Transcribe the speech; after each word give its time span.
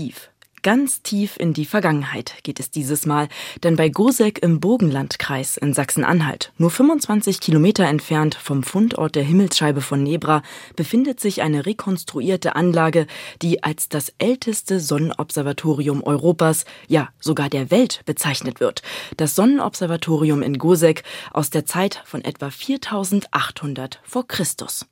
tief. 0.00 0.30
Ganz 0.62 1.02
tief 1.02 1.36
in 1.38 1.52
die 1.52 1.66
Vergangenheit 1.66 2.34
geht 2.42 2.58
es 2.60 2.70
dieses 2.70 3.04
Mal, 3.04 3.28
denn 3.62 3.76
bei 3.76 3.88
Goseck 3.90 4.42
im 4.42 4.60
Burgenlandkreis 4.60 5.58
in 5.58 5.74
Sachsen-Anhalt, 5.74 6.52
nur 6.58 6.70
25 6.70 7.40
Kilometer 7.40 7.84
entfernt 7.84 8.34
vom 8.34 8.62
Fundort 8.62 9.14
der 9.14 9.22
Himmelsscheibe 9.22 9.80
von 9.82 10.02
Nebra, 10.02 10.42
befindet 10.76 11.20
sich 11.20 11.42
eine 11.42 11.64
rekonstruierte 11.66 12.56
Anlage, 12.56 13.06
die 13.42 13.62
als 13.62 13.88
das 13.88 14.12
älteste 14.18 14.80
Sonnenobservatorium 14.80 16.02
Europas, 16.02 16.64
ja 16.88 17.08
sogar 17.20 17.48
der 17.50 17.70
Welt 17.70 18.00
bezeichnet 18.04 18.60
wird. 18.60 18.82
Das 19.18 19.34
Sonnenobservatorium 19.34 20.42
in 20.42 20.58
Goseck 20.58 21.04
aus 21.32 21.50
der 21.50 21.66
Zeit 21.66 22.02
von 22.04 22.22
etwa 22.24 22.50
4800 22.50 24.00
vor 24.04 24.26
Christus. 24.26 24.89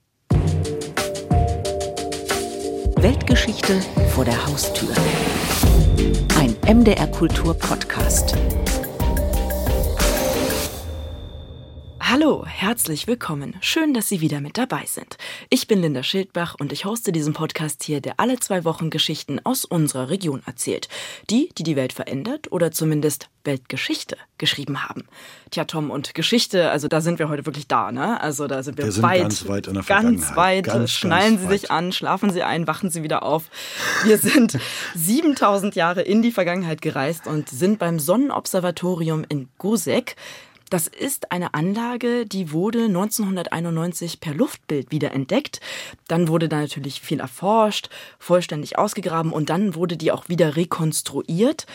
Weltgeschichte 3.03 3.81
vor 4.13 4.25
der 4.25 4.45
Haustür. 4.45 4.89
Ein 6.41 6.57
MDR 6.67 7.07
Kultur 7.07 7.55
Podcast. 7.55 8.35
Hallo, 12.11 12.47
herzlich 12.47 13.07
willkommen. 13.07 13.55
Schön, 13.61 13.93
dass 13.93 14.09
Sie 14.09 14.23
wieder 14.23 14.41
mit 14.41 14.57
dabei 14.57 14.85
sind. 14.87 15.19
Ich 15.51 15.67
bin 15.67 15.83
Linda 15.83 16.03
Schildbach 16.03 16.57
und 16.59 16.73
ich 16.73 16.87
hoste 16.87 17.13
diesen 17.13 17.35
Podcast 17.35 17.83
hier, 17.83 18.01
der 18.01 18.15
alle 18.17 18.41
zwei 18.41 18.65
Wochen 18.65 18.89
Geschichten 18.89 19.43
aus 19.45 19.67
unserer 19.67 20.09
Region 20.09 20.43
erzählt. 20.47 20.89
Die, 21.29 21.51
die 21.59 21.65
die 21.65 21.77
Welt 21.77 21.93
verändert 21.93 22.51
oder 22.51 22.73
zumindest 22.73 23.29
Weltgeschichte 23.45 24.17
geschrieben 24.39 24.89
haben. 24.89 25.05
Tja, 25.51 25.65
Tom, 25.65 25.91
und 25.91 26.15
Geschichte, 26.15 26.71
also 26.71 26.89
da 26.89 27.01
sind 27.01 27.19
wir 27.19 27.29
heute 27.29 27.45
wirklich 27.45 27.67
da, 27.67 27.93
ne? 27.93 28.21
Also 28.21 28.47
da 28.47 28.63
sind 28.63 28.79
wir, 28.79 28.85
wir 28.85 28.93
sind 28.93 29.03
weit, 29.03 29.21
ganz 29.21 29.49
weit 29.49 29.67
in 29.67 29.75
der 29.75 29.83
ganz 29.83 30.37
weit. 30.37 30.65
Ganz, 30.65 30.91
Schnallen 30.93 31.37
ganz 31.37 31.43
Sie 31.43 31.49
sich 31.49 31.63
weit. 31.65 31.71
an, 31.71 31.93
schlafen 31.93 32.31
Sie 32.31 32.43
ein, 32.43 32.67
wachen 32.67 32.91
Sie 32.91 33.03
wieder 33.03 33.23
auf. 33.23 33.45
Wir 34.05 34.17
sind 34.17 34.59
7000 34.95 35.75
Jahre 35.75 36.03
in 36.03 36.23
die 36.23 36.33
Vergangenheit 36.33 36.81
gereist 36.81 37.27
und 37.27 37.49
sind 37.49 37.79
beim 37.79 37.99
Sonnenobservatorium 37.99 39.25
in 39.29 39.49
Gusek. 39.59 40.17
Das 40.71 40.87
ist 40.87 41.33
eine 41.33 41.55
Anlage, 41.55 42.27
die 42.27 42.53
wurde 42.53 42.85
1991 42.85 44.21
per 44.21 44.35
Luftbild 44.35 44.91
wiederentdeckt. 44.91 45.61
Dann 46.09 46.29
wurde 46.29 46.49
da 46.49 46.61
natürlich 46.61 47.01
viel 47.01 47.21
erforscht, 47.21 47.89
vollständig 48.19 48.79
ausgegraben 48.79 49.33
und 49.33 49.49
dann 49.49 49.75
wurde 49.75 49.97
die 49.97 50.13
auch 50.13 50.29
wieder 50.29 50.57
rekonstruiert. 50.57 51.67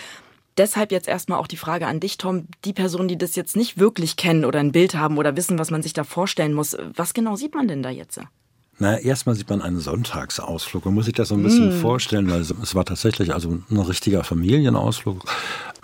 Deshalb 0.58 0.92
jetzt 0.92 1.08
erstmal 1.08 1.40
auch 1.40 1.48
die 1.48 1.58
Frage 1.58 1.88
an 1.88 2.00
dich, 2.00 2.18
Tom. 2.20 2.48
Die 2.64 2.74
Personen, 2.74 3.08
die 3.08 3.18
das 3.18 3.36
jetzt 3.36 3.56
nicht 3.56 3.80
wirklich 3.80 4.18
kennen 4.18 4.46
oder 4.46 4.60
ein 4.60 4.72
Bild 4.72 4.94
haben 4.96 5.18
oder 5.18 5.36
wissen, 5.36 5.58
was 5.58 5.72
man 5.72 5.82
sich 5.82 5.94
da 5.94 6.04
vorstellen 6.04 6.54
muss, 6.54 6.78
was 6.96 7.16
genau 7.16 7.36
sieht 7.36 7.56
man 7.56 7.68
denn 7.68 7.82
da 7.82 7.90
jetzt? 7.90 8.20
Na, 8.80 8.98
erstmal 8.98 9.36
sieht 9.36 9.50
man 9.50 9.62
einen 9.62 9.80
Sonntagsausflug. 9.80 10.86
Man 10.86 10.96
muss 10.96 11.06
sich 11.06 11.14
das 11.14 11.28
so 11.30 11.36
ein 11.36 11.44
bisschen 11.44 11.78
Mm. 11.78 11.82
vorstellen, 11.82 12.30
weil 12.32 12.42
es, 12.42 12.76
war 12.76 12.86
tatsächlich 12.86 13.34
also 13.34 13.60
ein 13.70 13.78
richtiger 13.78 14.24
Familienausflug. 14.24 15.24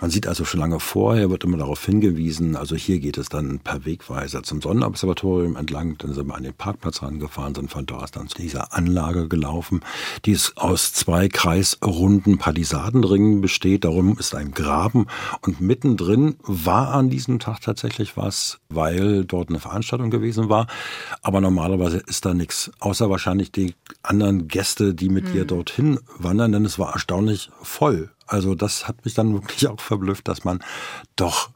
Man 0.00 0.10
sieht 0.10 0.26
also 0.26 0.46
schon 0.46 0.60
lange 0.60 0.80
vorher, 0.80 1.28
wird 1.28 1.44
immer 1.44 1.58
darauf 1.58 1.84
hingewiesen, 1.84 2.56
also 2.56 2.74
hier 2.74 3.00
geht 3.00 3.18
es 3.18 3.28
dann 3.28 3.58
per 3.58 3.84
Wegweiser 3.84 4.42
zum 4.42 4.62
Sonnenobservatorium 4.62 5.56
entlang, 5.56 5.98
dann 5.98 6.14
sind 6.14 6.26
wir 6.26 6.34
an 6.36 6.42
den 6.42 6.54
Parkplatz 6.54 7.02
rangefahren, 7.02 7.54
sind 7.54 7.70
von 7.70 7.84
dort 7.84 8.16
dann 8.16 8.26
zu 8.26 8.36
dieser 8.38 8.72
Anlage 8.74 9.28
gelaufen, 9.28 9.80
die 10.24 10.32
es 10.32 10.56
aus 10.56 10.94
zwei 10.94 11.28
kreisrunden 11.28 12.38
Palisadenringen 12.38 13.42
besteht, 13.42 13.84
darum 13.84 14.16
ist 14.18 14.34
ein 14.34 14.52
Graben 14.52 15.06
und 15.42 15.60
mittendrin 15.60 16.36
war 16.44 16.94
an 16.94 17.10
diesem 17.10 17.38
Tag 17.38 17.60
tatsächlich 17.60 18.16
was, 18.16 18.58
weil 18.70 19.26
dort 19.26 19.50
eine 19.50 19.60
Veranstaltung 19.60 20.08
gewesen 20.08 20.48
war, 20.48 20.66
aber 21.20 21.42
normalerweise 21.42 21.98
ist 21.98 22.24
da 22.24 22.32
nichts, 22.32 22.70
außer 22.80 23.10
wahrscheinlich 23.10 23.52
die 23.52 23.74
anderen 24.02 24.48
Gäste, 24.48 24.94
die 24.94 25.08
mit 25.08 25.32
ihr 25.34 25.44
dorthin 25.44 26.00
wandern, 26.18 26.52
denn 26.52 26.64
es 26.64 26.78
war 26.78 26.92
erstaunlich 26.92 27.50
voll. 27.62 28.10
Also 28.26 28.54
das 28.54 28.88
hat 28.88 29.04
mich 29.04 29.14
dann 29.14 29.32
wirklich 29.34 29.68
auch 29.68 29.80
verblüfft, 29.80 30.28
dass 30.28 30.44
man 30.44 30.62
doch 31.16 31.50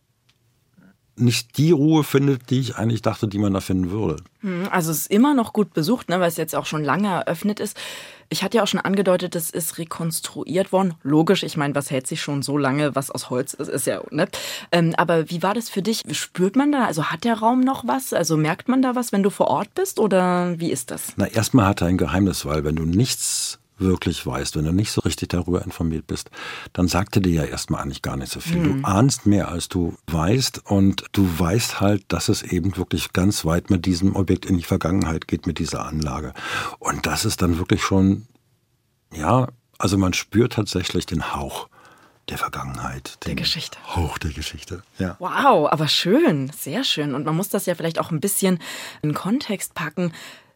nicht 1.17 1.59
die 1.59 1.71
Ruhe 1.71 2.03
findet, 2.03 2.51
die 2.51 2.59
ich 2.59 2.77
eigentlich 2.77 3.03
dachte, 3.03 3.29
die 3.29 3.39
man 3.39 3.55
da 3.55 3.61
finden 3.61 3.91
würde. 3.91 4.17
Hm, 4.41 4.69
Also 4.71 4.91
es 4.91 4.99
ist 5.03 5.11
immer 5.11 5.35
noch 5.35 5.53
gut 5.53 5.73
besucht, 5.73 6.09
ne, 6.09 6.19
weil 6.19 6.29
es 6.29 6.37
jetzt 6.37 6.57
auch 6.57 6.67
schon 6.67 6.83
lange 6.83 7.09
eröffnet 7.09 7.61
ist. 7.61 7.77
Ich 8.29 8.43
hatte 8.43 8.59
ja 8.59 8.63
auch 8.63 8.69
schon 8.69 8.81
angedeutet, 8.81 9.35
es 9.37 9.51
ist 9.51 9.79
rekonstruiert 9.79 10.73
worden. 10.73 10.95
Logisch, 11.03 11.43
ich 11.43 11.57
meine, 11.57 11.75
was 11.75 11.91
hält 11.91 12.07
sich 12.07 12.23
schon 12.23 12.43
so 12.43 12.57
lange, 12.57 12.95
was 12.95 13.11
aus 13.11 13.31
Holz 13.31 13.55
ist, 13.55 13.69
ist 13.69 13.87
ja, 13.87 14.03
ne? 14.11 14.29
Ähm, 14.73 14.95
aber 14.97 15.31
wie 15.31 15.43
war 15.43 15.55
das 15.55 15.69
für 15.69 15.83
dich? 15.83 16.03
Spürt 16.13 16.57
man 16.57 16.73
da, 16.73 16.85
also 16.85 17.05
hat 17.05 17.25
der 17.25 17.39
Raum 17.39 17.61
noch 17.61 17.87
was? 17.87 18.13
Also 18.13 18.37
merkt 18.37 18.69
man 18.69 18.83
da 18.83 18.95
was, 18.95 19.13
wenn 19.13 19.23
du 19.23 19.31
vor 19.31 19.49
Ort 19.49 19.75
bist 19.75 19.99
oder 19.99 20.59
wie 20.59 20.71
ist 20.71 20.91
das? 20.91 21.13
Na, 21.17 21.27
erstmal 21.27 21.67
hat 21.67 21.83
er 21.83 21.89
ein 21.89 21.99
Geheimnis, 21.99 22.45
weil 22.47 22.65
wenn 22.65 22.77
du 22.77 22.85
nichts 22.85 23.59
wirklich 23.79 24.25
weißt, 24.25 24.57
wenn 24.57 24.65
du 24.65 24.73
nicht 24.73 24.93
so 24.93 25.01
richtig 25.01 25.31
darüber 25.31 25.65
informiert 25.65 26.07
bist, 26.07 26.31
dann 26.73 26.89
sagt 26.89 27.17
er 27.17 27.23
dir 27.23 27.33
ja 27.33 27.45
erstmal 27.45 27.83
eigentlich 27.83 28.03
gar 28.03 28.17
nicht 28.17 28.33
so 28.33 28.41
viel. 28.41 28.63
Du 28.63 28.85
ahnst 28.85 29.27
mehr, 29.27 29.49
als 29.49 29.69
du 29.69 29.97
weißt 30.07 30.67
und 30.67 31.05
du 31.13 31.29
weißt 31.39 31.81
halt, 31.81 32.05
dass 32.09 32.29
es 32.29 32.43
eben 32.43 32.77
wirklich 32.77 33.13
ganz 33.13 33.45
weit 33.45 33.71
mit 33.71 33.87
diesem 33.87 34.15
Objekt 34.17 34.47
in 34.47 34.57
die 34.57 34.65
Vergangenheit 34.65 35.27
geht, 35.29 35.47
mit 35.47 35.59
dieser 35.59 35.85
Anlage. 35.87 36.35
Und 36.79 37.07
das 37.07 37.25
ist 37.25 37.43
dann 37.43 37.59
wirklich 37.59 37.83
schon, 37.83 38.27
ja, 39.13 39.49
also 39.79 39.99
man 39.99 40.13
spürt 40.13 40.55
tatsächlich 40.55 41.07
den 41.07 41.35
Hauch 41.35 41.69
der 42.29 42.39
Vergangenheit. 42.39 43.19
Den 43.27 43.37
Geschichte. 43.37 43.77
Hauch 43.95 44.19
der 44.19 44.31
Geschichte, 44.31 44.83
ja. 44.99 45.17
Wow, 45.19 45.71
aber 45.71 45.89
schön, 45.89 46.51
sehr 46.57 46.85
schön. 46.85 47.15
Und 47.15 47.27
man 47.27 47.37
muss 47.37 47.49
das 47.49 47.67
ja 47.67 47.75
vielleicht 47.75 47.99
auch 47.99 48.11
ein 48.11 48.21
bisschen 48.21 48.61
in 49.03 49.15
Kontext 49.15 49.75
packen. 49.75 50.13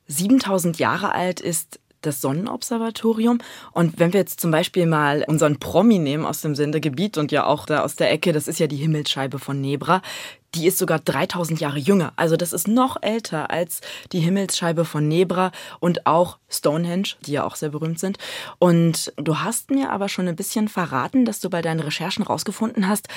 7000 0.06 0.78
Jahre 0.78 1.12
alt 1.12 1.40
ist 1.40 1.80
das 2.02 2.20
Sonnenobservatorium. 2.20 3.38
Und 3.72 3.98
wenn 3.98 4.12
wir 4.12 4.20
jetzt 4.20 4.40
zum 4.40 4.50
Beispiel 4.50 4.86
mal 4.86 5.24
unseren 5.26 5.58
Promi 5.58 5.98
nehmen 5.98 6.24
aus 6.24 6.40
dem 6.40 6.54
Sendegebiet 6.54 7.18
und 7.18 7.32
ja 7.32 7.46
auch 7.46 7.66
da 7.66 7.82
aus 7.82 7.96
der 7.96 8.10
Ecke, 8.10 8.32
das 8.32 8.48
ist 8.48 8.58
ja 8.58 8.66
die 8.66 8.76
Himmelsscheibe 8.76 9.38
von 9.38 9.60
Nebra, 9.60 10.02
die 10.54 10.66
ist 10.66 10.78
sogar 10.78 10.98
3000 10.98 11.60
Jahre 11.60 11.78
jünger. 11.78 12.12
Also 12.16 12.36
das 12.36 12.52
ist 12.52 12.68
noch 12.68 12.96
älter 13.02 13.50
als 13.50 13.80
die 14.12 14.20
Himmelsscheibe 14.20 14.84
von 14.84 15.06
Nebra 15.06 15.52
und 15.80 16.06
auch 16.06 16.38
Stonehenge, 16.48 17.16
die 17.26 17.32
ja 17.32 17.44
auch 17.44 17.56
sehr 17.56 17.68
berühmt 17.70 17.98
sind. 17.98 18.18
Und 18.58 19.12
du 19.16 19.40
hast 19.40 19.70
mir 19.70 19.90
aber 19.90 20.08
schon 20.08 20.28
ein 20.28 20.36
bisschen 20.36 20.68
verraten, 20.68 21.24
dass 21.24 21.40
du 21.40 21.50
bei 21.50 21.62
deinen 21.62 21.80
Recherchen 21.80 22.24
rausgefunden 22.24 22.88
hast, 22.88 23.08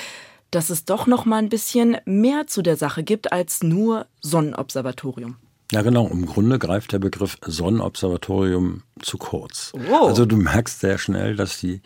dass 0.50 0.68
es 0.68 0.84
doch 0.84 1.06
noch 1.06 1.24
mal 1.24 1.38
ein 1.38 1.48
bisschen 1.48 1.96
mehr 2.04 2.46
zu 2.46 2.60
der 2.62 2.76
Sache 2.76 3.02
gibt 3.02 3.32
als 3.32 3.62
nur 3.62 4.06
Sonnenobservatorium. 4.20 5.36
Ja, 5.72 5.80
genau. 5.80 6.06
Im 6.06 6.26
Grunde 6.26 6.58
greift 6.58 6.92
der 6.92 6.98
Begriff 6.98 7.38
Sonnenobservatorium 7.46 8.82
zu 9.00 9.16
kurz. 9.16 9.72
Oh. 9.90 10.06
Also 10.06 10.26
du 10.26 10.36
merkst 10.36 10.80
sehr 10.80 10.98
schnell, 10.98 11.34
dass 11.34 11.58
die 11.58 11.80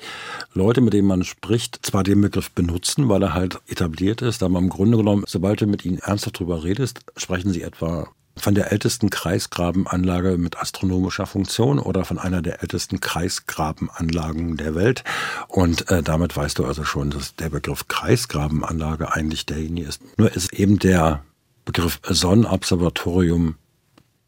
Leute, 0.53 0.81
mit 0.81 0.93
denen 0.93 1.07
man 1.07 1.23
spricht, 1.23 1.87
zwar 1.87 2.03
den 2.03 2.21
Begriff 2.21 2.51
benutzen, 2.51 3.09
weil 3.09 3.23
er 3.23 3.33
halt 3.33 3.61
etabliert 3.69 4.23
ist, 4.23 4.43
aber 4.43 4.59
im 4.59 4.71
Grunde 4.71 4.97
genommen, 4.97 5.23
sobald 5.29 5.61
du 5.61 5.67
mit 5.67 5.85
ihnen 5.85 6.01
ernsthaft 6.01 6.41
drüber 6.41 6.65
redest, 6.65 7.01
sprechen 7.17 7.53
sie 7.53 7.63
etwa 7.63 8.09
von 8.37 8.57
der 8.57 8.73
ältesten 8.73 9.09
Kreisgrabenanlage 9.09 10.37
mit 10.37 10.59
astronomischer 10.59 11.27
Funktion 11.27 11.79
oder 11.79 12.05
von 12.05 12.19
einer 12.19 12.43
der 12.43 12.63
ältesten 12.63 12.99
Kreisgrabenanlagen 12.99 14.57
der 14.57 14.75
Welt. 14.75 15.05
Und 15.47 15.89
äh, 15.93 16.03
damit 16.03 16.37
weißt 16.37 16.59
du 16.59 16.65
also 16.65 16.83
schon, 16.83 17.11
dass 17.11 17.37
der 17.37 17.51
Begriff 17.51 17.87
Kreisgrabenanlage 17.87 19.13
eigentlich 19.13 19.47
derjenige 19.47 19.87
ist. 19.87 20.03
Nur 20.19 20.35
ist 20.35 20.53
eben 20.53 20.81
der 20.81 21.23
Begriff 21.65 22.01
Sonnenobservatorium 22.03 23.55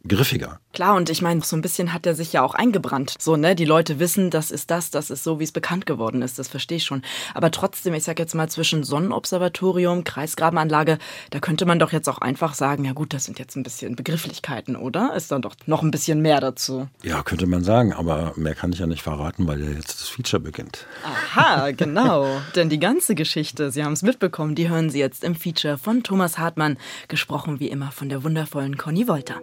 griffiger. 0.04 0.60
Klar, 0.73 0.97
und 0.97 1.09
ich 1.09 1.23
meine, 1.23 1.41
so 1.41 1.56
ein 1.56 1.62
bisschen 1.62 1.93
hat 1.93 2.06
er 2.06 2.15
sich 2.15 2.33
ja 2.33 2.43
auch 2.43 2.55
eingebrannt. 2.55 3.15
So, 3.19 3.37
ne? 3.37 3.55
Die 3.55 3.65
Leute 3.65 3.99
wissen, 3.99 4.31
das 4.31 4.51
ist 4.51 4.71
das, 4.71 4.91
das 4.91 5.11
ist 5.11 5.25
so, 5.25 5.41
wie 5.41 5.45
es 5.45 5.51
bekannt 5.51 5.87
geworden 5.87 6.21
ist. 6.23 6.39
Das 6.39 6.49
verstehe 6.49 6.77
ich 6.77 6.84
schon. 6.84 7.03
Aber 7.34 7.51
trotzdem, 7.51 7.95
ich 7.95 8.05
sag 8.05 8.19
jetzt 8.19 8.34
mal, 8.34 8.49
zwischen 8.49 8.84
Sonnenobservatorium, 8.84 10.05
Kreisgrabenanlage, 10.05 10.99
da 11.31 11.41
könnte 11.41 11.65
man 11.65 11.79
doch 11.79 11.93
jetzt 11.93 12.09
auch 12.09 12.19
einfach 12.19 12.55
sagen, 12.55 12.84
ja 12.84 12.93
gut, 12.93 13.15
das 13.15 13.25
sind 13.25 13.39
jetzt 13.39 13.56
ein 13.56 13.62
bisschen 13.62 13.97
Begrifflichkeiten, 13.97 14.77
oder? 14.77 15.15
Ist 15.17 15.33
dann 15.33 15.43
doch 15.43 15.56
noch 15.67 15.83
ein 15.83 15.91
bisschen 15.91 16.21
mehr 16.21 16.41
dazu. 16.41 16.87
Ja, 17.03 17.23
könnte 17.23 17.47
man 17.47 17.65
sagen, 17.65 17.95
aber 17.95 18.35
mehr 18.37 18.55
kann 18.55 18.73
ich 18.73 18.79
ja 18.79 18.87
nicht 18.87 19.03
verraten, 19.03 19.47
weil 19.49 19.62
ja 19.62 19.71
jetzt 19.71 20.00
das 20.00 20.09
Feature 20.09 20.41
beginnt. 20.41 20.87
Aha, 21.03 21.71
genau. 21.71 22.26
Denn 22.55 22.69
die 22.69 22.79
ganze 22.79 23.14
Geschichte, 23.14 23.71
Sie 23.71 23.82
haben 23.82 23.94
es 23.94 24.03
mitbekommen, 24.03 24.55
die 24.55 24.69
hören 24.69 24.91
Sie 24.91 25.00
jetzt 25.00 25.25
im 25.25 25.35
Feature 25.35 25.79
von 25.79 26.03
Thomas 26.03 26.38
Hartmann, 26.38 26.76
gesprochen 27.09 27.59
wie 27.59 27.69
immer 27.69 27.91
von 27.91 28.09
der 28.11 28.23
wundervollen 28.23 28.76
Conny 28.76 29.09
Wolter. 29.09 29.41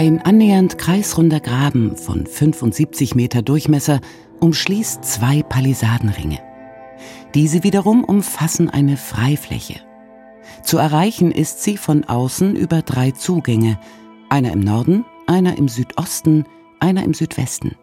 Ein 0.00 0.22
annähernd 0.22 0.78
kreisrunder 0.78 1.40
Graben 1.40 1.94
von 1.94 2.24
75 2.24 3.14
Meter 3.16 3.42
Durchmesser 3.42 4.00
umschließt 4.40 5.04
zwei 5.04 5.42
Palisadenringe. 5.42 6.38
Diese 7.34 7.64
wiederum 7.64 8.04
umfassen 8.04 8.70
eine 8.70 8.96
Freifläche. 8.96 9.74
Zu 10.62 10.78
erreichen 10.78 11.30
ist 11.30 11.62
sie 11.62 11.76
von 11.76 12.04
außen 12.04 12.56
über 12.56 12.80
drei 12.80 13.10
Zugänge, 13.10 13.78
einer 14.30 14.52
im 14.52 14.60
Norden, 14.60 15.04
einer 15.26 15.58
im 15.58 15.68
Südosten, 15.68 16.46
einer 16.78 17.04
im 17.04 17.12
Südwesten. 17.12 17.76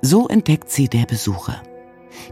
So 0.00 0.26
entdeckt 0.26 0.72
sie 0.72 0.88
der 0.88 1.06
Besucher. 1.06 1.62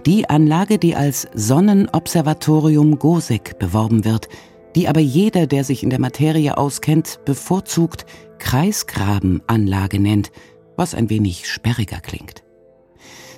Die 0.05 0.29
Anlage, 0.29 0.79
die 0.79 0.97
als 0.97 1.29
Sonnenobservatorium 1.33 2.99
Gosek 2.99 3.57
beworben 3.61 4.05
wird, 4.05 4.29
die 4.75 4.89
aber 4.89 5.01
jeder, 5.01 5.47
der 5.47 5.65
sich 5.65 5.83
in 5.83 5.91
der 5.91 6.01
Materie 6.01 6.57
auskennt, 6.57 7.21
bevorzugt 7.25 8.07
Kreisgrabenanlage 8.39 9.99
nennt, 9.99 10.31
was 10.77 10.95
ein 10.95 11.11
wenig 11.11 11.49
sperriger 11.49 12.01
klingt. 12.01 12.43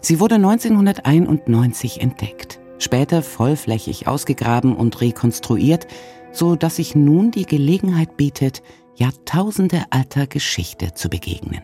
Sie 0.00 0.20
wurde 0.20 0.36
1991 0.36 2.00
entdeckt, 2.00 2.60
später 2.78 3.22
vollflächig 3.22 4.06
ausgegraben 4.08 4.76
und 4.76 5.00
rekonstruiert, 5.00 5.86
so 6.32 6.56
dass 6.56 6.76
sich 6.76 6.94
nun 6.94 7.30
die 7.30 7.46
Gelegenheit 7.46 8.16
bietet, 8.16 8.62
Jahrtausende 8.94 9.84
alter 9.90 10.26
Geschichte 10.26 10.92
zu 10.94 11.08
begegnen. 11.08 11.62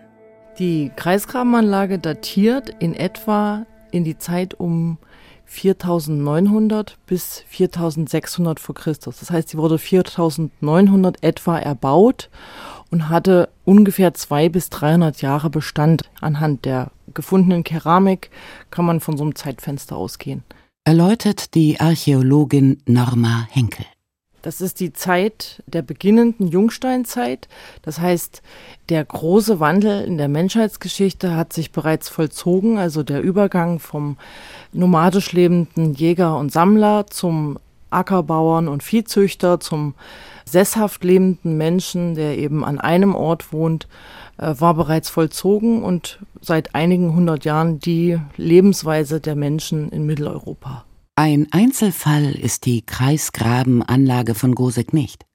Die 0.59 0.91
Kreisgrabenanlage 0.97 1.99
datiert 1.99 2.71
in 2.81 2.95
etwa 2.95 3.67
in 3.91 4.05
die 4.05 4.19
Zeit 4.19 4.55
um 4.55 4.99
4900 5.49 6.99
bis 7.07 7.43
4600 7.49 8.61
vor 8.61 8.75
Christus. 8.75 9.19
Das 9.19 9.31
heißt, 9.31 9.49
sie 9.49 9.59
wurde 9.59 9.79
4900 9.79 11.23
etwa 11.23 11.59
erbaut 11.59 12.29
und 12.91 13.09
hatte 13.09 13.49
ungefähr 13.65 14.15
zwei 14.15 14.49
bis 14.49 14.71
300 14.71 15.21
Jahre 15.23 15.51
Bestand. 15.51 16.03
Anhand 16.21 16.65
der 16.65 16.93
gefundenen 17.15 17.65
Keramik 17.65 18.31
kann 18.71 18.85
man 18.85 19.01
von 19.01 19.17
so 19.17 19.25
einem 19.25 19.35
Zeitfenster 19.35 19.97
ausgehen. 19.97 20.45
Erläutert 20.85 21.55
die 21.55 21.81
Archäologin 21.81 22.83
Norma 22.87 23.47
Henkel. 23.51 23.87
Das 24.43 24.61
ist 24.61 24.81
die 24.81 24.93
Zeit 24.93 25.63
der 25.67 25.83
beginnenden 25.83 26.47
Jungsteinzeit. 26.47 27.49
Das 27.83 28.01
heißt, 28.01 28.43
der 28.89 29.05
große 29.05 29.59
Wandel 29.61 30.05
in 30.05 30.17
der 30.17 30.29
Menschheitsgeschichte 30.29 31.37
hat 31.37 31.53
sich 31.53 31.73
bereits 31.73 32.09
vollzogen. 32.09 32.79
Also 32.79 33.03
der 33.03 33.21
Übergang 33.21 33.81
vom 33.81 34.17
nomadisch 34.73 35.33
lebenden 35.33 35.95
Jäger 35.95 36.37
und 36.39 36.53
Sammler 36.53 37.07
zum 37.09 37.59
Ackerbauern 37.91 38.69
und 38.69 38.83
Viehzüchter, 38.83 39.61
zum 39.61 39.95
sesshaft 40.45 41.05
lebenden 41.05 41.57
Menschen, 41.57 42.15
der 42.15 42.39
eben 42.39 42.65
an 42.65 42.79
einem 42.79 43.15
Ort 43.15 43.53
wohnt, 43.53 43.89
äh, 44.39 44.55
war 44.59 44.75
bereits 44.75 45.11
vollzogen 45.11 45.83
und 45.83 46.19
seit 46.41 46.75
einigen 46.75 47.15
hundert 47.15 47.45
Jahren 47.45 47.81
die 47.81 48.19
Lebensweise 48.37 49.21
der 49.21 49.37
Menschen 49.37 49.91
in 49.91 50.07
Mitteleuropa. 50.07 50.85
Ein 51.19 51.49
Einzelfall 51.51 52.31
ist 52.31 52.65
die 52.65 52.87
Kreisgrabenanlage 52.87 54.37
von 54.37 54.55
Gosek 54.55 54.93
nicht. 54.93 55.27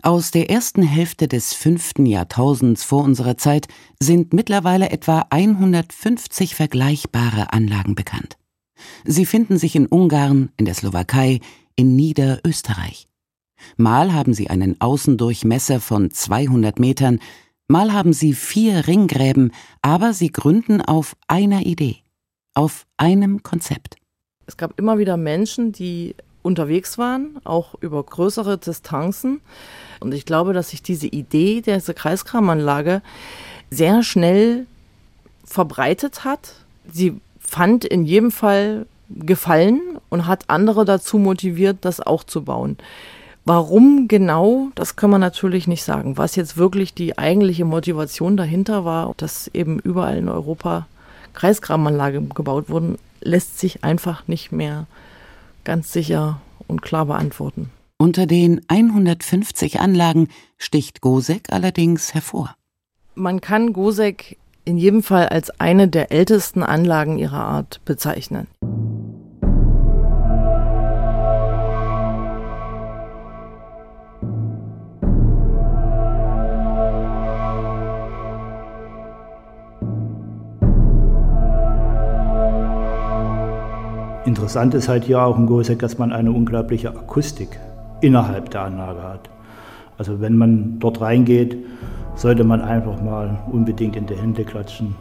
Aus 0.00 0.30
der 0.30 0.48
ersten 0.48 0.82
Hälfte 0.84 1.26
des 1.26 1.54
fünften 1.54 2.06
Jahrtausends 2.06 2.84
vor 2.84 3.02
unserer 3.02 3.36
Zeit 3.36 3.66
sind 4.00 4.32
mittlerweile 4.32 4.90
etwa 4.90 5.26
150 5.30 6.54
vergleichbare 6.54 7.52
Anlagen 7.52 7.96
bekannt. 7.96 8.38
Sie 9.04 9.26
finden 9.26 9.58
sich 9.58 9.74
in 9.74 9.88
Ungarn, 9.88 10.50
in 10.56 10.66
der 10.66 10.74
Slowakei, 10.74 11.40
in 11.74 11.96
Niederösterreich. 11.96 13.08
Mal 13.76 14.12
haben 14.12 14.34
sie 14.34 14.50
einen 14.50 14.80
Außendurchmesser 14.80 15.80
von 15.80 16.12
200 16.12 16.78
Metern, 16.78 17.18
mal 17.66 17.92
haben 17.92 18.12
sie 18.12 18.34
vier 18.34 18.86
Ringgräben, 18.86 19.50
aber 19.82 20.12
sie 20.12 20.28
gründen 20.28 20.80
auf 20.80 21.16
einer 21.26 21.66
Idee, 21.66 22.04
auf 22.54 22.86
einem 22.96 23.42
Konzept. 23.42 23.97
Es 24.48 24.56
gab 24.56 24.78
immer 24.78 24.98
wieder 24.98 25.18
Menschen, 25.18 25.72
die 25.72 26.14
unterwegs 26.42 26.96
waren, 26.96 27.36
auch 27.44 27.74
über 27.80 28.02
größere 28.02 28.56
Distanzen. 28.56 29.42
Und 30.00 30.14
ich 30.14 30.24
glaube, 30.24 30.54
dass 30.54 30.70
sich 30.70 30.82
diese 30.82 31.06
Idee 31.06 31.60
der 31.60 31.80
Kreiskramanlage 31.80 33.02
sehr 33.70 34.02
schnell 34.02 34.66
verbreitet 35.44 36.24
hat. 36.24 36.54
Sie 36.90 37.20
fand 37.38 37.84
in 37.84 38.04
jedem 38.04 38.30
Fall 38.30 38.86
Gefallen 39.10 39.80
und 40.10 40.26
hat 40.26 40.44
andere 40.48 40.84
dazu 40.84 41.16
motiviert, 41.16 41.78
das 41.80 42.00
auch 42.00 42.24
zu 42.24 42.42
bauen. 42.42 42.76
Warum 43.46 44.06
genau, 44.06 44.68
das 44.74 44.96
kann 44.96 45.08
man 45.08 45.22
natürlich 45.22 45.66
nicht 45.66 45.82
sagen. 45.82 46.18
Was 46.18 46.36
jetzt 46.36 46.58
wirklich 46.58 46.92
die 46.92 47.16
eigentliche 47.16 47.64
Motivation 47.64 48.36
dahinter 48.36 48.84
war, 48.84 49.14
dass 49.16 49.48
eben 49.54 49.78
überall 49.78 50.18
in 50.18 50.28
Europa 50.28 50.86
Kreisgrabenanlagen 51.32 52.28
gebaut 52.30 52.68
wurden, 52.68 52.98
lässt 53.20 53.58
sich 53.58 53.84
einfach 53.84 54.26
nicht 54.28 54.52
mehr 54.52 54.86
ganz 55.64 55.92
sicher 55.92 56.40
und 56.66 56.82
klar 56.82 57.06
beantworten. 57.06 57.70
Unter 57.98 58.26
den 58.26 58.60
150 58.68 59.80
Anlagen 59.80 60.28
sticht 60.56 61.00
Gosek 61.00 61.52
allerdings 61.52 62.14
hervor. 62.14 62.54
Man 63.14 63.40
kann 63.40 63.72
Gosek 63.72 64.38
in 64.64 64.78
jedem 64.78 65.02
Fall 65.02 65.28
als 65.28 65.50
eine 65.58 65.88
der 65.88 66.12
ältesten 66.12 66.62
Anlagen 66.62 67.18
ihrer 67.18 67.42
Art 67.42 67.80
bezeichnen. 67.84 68.46
Interessant 84.28 84.74
ist 84.74 84.90
halt 84.90 85.04
hier 85.04 85.22
auch 85.22 85.38
im 85.38 85.46
Gosek, 85.46 85.78
dass 85.78 85.96
man 85.96 86.12
eine 86.12 86.30
unglaubliche 86.30 86.90
Akustik 86.90 87.58
innerhalb 88.02 88.50
der 88.50 88.60
Anlage 88.60 89.02
hat. 89.02 89.30
Also 89.96 90.20
wenn 90.20 90.36
man 90.36 90.78
dort 90.80 91.00
reingeht, 91.00 91.56
sollte 92.14 92.44
man 92.44 92.60
einfach 92.60 93.00
mal 93.00 93.38
unbedingt 93.50 93.96
in 93.96 94.04
die 94.04 94.16
Hände 94.16 94.44
klatschen 94.44 94.94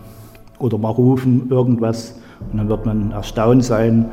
oder 0.59 0.77
mal 0.77 0.91
rufen, 0.91 1.49
irgendwas. 1.49 2.21
Und 2.53 2.57
dann 2.57 2.69
wird 2.69 2.85
man 2.85 3.11
erstaunt 3.11 3.65
sein. 3.65 4.05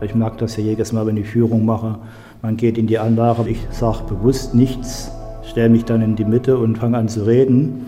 Ich 0.00 0.14
merke 0.14 0.38
das 0.38 0.56
ja 0.56 0.62
jedes 0.62 0.90
Mal, 0.90 1.06
wenn 1.06 1.18
ich 1.18 1.28
Führung 1.28 1.66
mache. 1.66 1.98
Man 2.40 2.56
geht 2.56 2.78
in 2.78 2.86
die 2.86 2.98
Anlage, 2.98 3.46
ich 3.50 3.58
sage 3.72 4.04
bewusst 4.08 4.54
nichts, 4.54 5.12
stelle 5.44 5.68
mich 5.68 5.84
dann 5.84 6.00
in 6.00 6.16
die 6.16 6.24
Mitte 6.24 6.56
und 6.56 6.78
fange 6.78 6.96
an 6.96 7.08
zu 7.08 7.26
reden. 7.26 7.84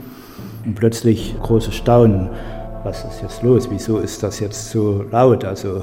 Und 0.67 0.75
plötzlich 0.75 1.35
großes 1.43 1.75
Staunen. 1.75 2.29
Was 2.83 3.07
ist 3.07 3.23
jetzt 3.23 3.43
los? 3.43 3.71
Wieso 3.71 3.97
ist 3.97 4.23
das 4.23 4.39
jetzt 4.39 4.71
so 4.71 5.07
laut? 5.11 5.47
Also 5.47 5.81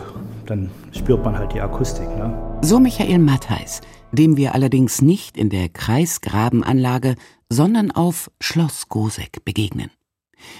dann 0.51 0.69
spürt 0.91 1.23
man 1.23 1.37
halt 1.37 1.53
die 1.53 1.61
Akustik. 1.61 2.07
Ne? 2.17 2.59
So 2.61 2.79
Michael 2.79 3.19
Mattheis, 3.19 3.79
dem 4.11 4.35
wir 4.35 4.53
allerdings 4.53 5.01
nicht 5.01 5.37
in 5.37 5.49
der 5.49 5.69
Kreisgrabenanlage, 5.69 7.15
sondern 7.49 7.91
auf 7.91 8.29
Schloss 8.41 8.89
Gosek 8.89 9.45
begegnen. 9.45 9.91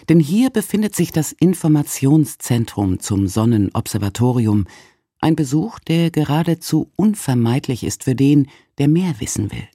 Denn 0.08 0.20
hier 0.20 0.50
befindet 0.50 0.96
sich 0.96 1.12
das 1.12 1.34
Informationszentrum 1.34 3.00
zum 3.00 3.28
Sonnenobservatorium, 3.28 4.66
ein 5.20 5.36
Besuch, 5.36 5.80
der 5.80 6.10
geradezu 6.10 6.90
unvermeidlich 6.96 7.84
ist 7.84 8.06
für 8.06 8.16
den, 8.16 8.48
der 8.78 8.88
mehr 8.88 9.16
wissen 9.20 9.52
will. 9.52 9.68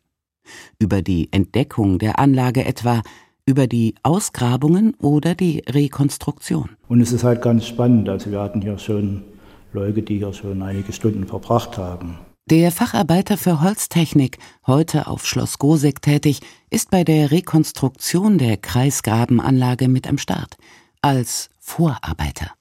Über 0.79 1.03
die 1.03 1.29
Entdeckung 1.31 1.99
der 1.99 2.19
Anlage 2.19 2.65
etwa, 2.65 3.03
über 3.45 3.67
die 3.67 3.95
Ausgrabungen 4.03 4.95
oder 4.95 5.35
die 5.35 5.63
Rekonstruktion. 5.69 6.71
Und 6.89 7.01
es 7.01 7.13
ist 7.13 7.23
halt 7.23 7.43
ganz 7.43 7.67
spannend. 7.67 8.09
Also 8.09 8.31
wir 8.31 8.41
hatten 8.41 8.63
hier 8.63 8.79
schon 8.79 9.23
Leute, 9.77 10.03
die 10.03 10.19
hier 10.19 10.33
schon 10.33 10.63
einige 10.63 10.93
Stunden 10.93 11.27
verbracht 11.27 11.79
haben. 11.79 12.19
Der 12.49 12.73
Facharbeiter 12.73 13.37
für 13.37 13.61
Holztechnik, 13.61 14.39
heute 14.67 15.07
auf 15.07 15.27
Schloss 15.27 15.59
Gosek 15.59 16.01
tätig, 16.01 16.41
ist 16.71 16.91
bei 16.91 17.05
der 17.05 17.31
Rekonstruktion 17.31 18.39
der 18.39 18.57
Kreisgrabenanlage 18.57 19.89
mit 19.89 20.09
am 20.09 20.17
Start, 20.17 20.57
als 21.03 21.51
Vorarbeiter. 21.59 22.53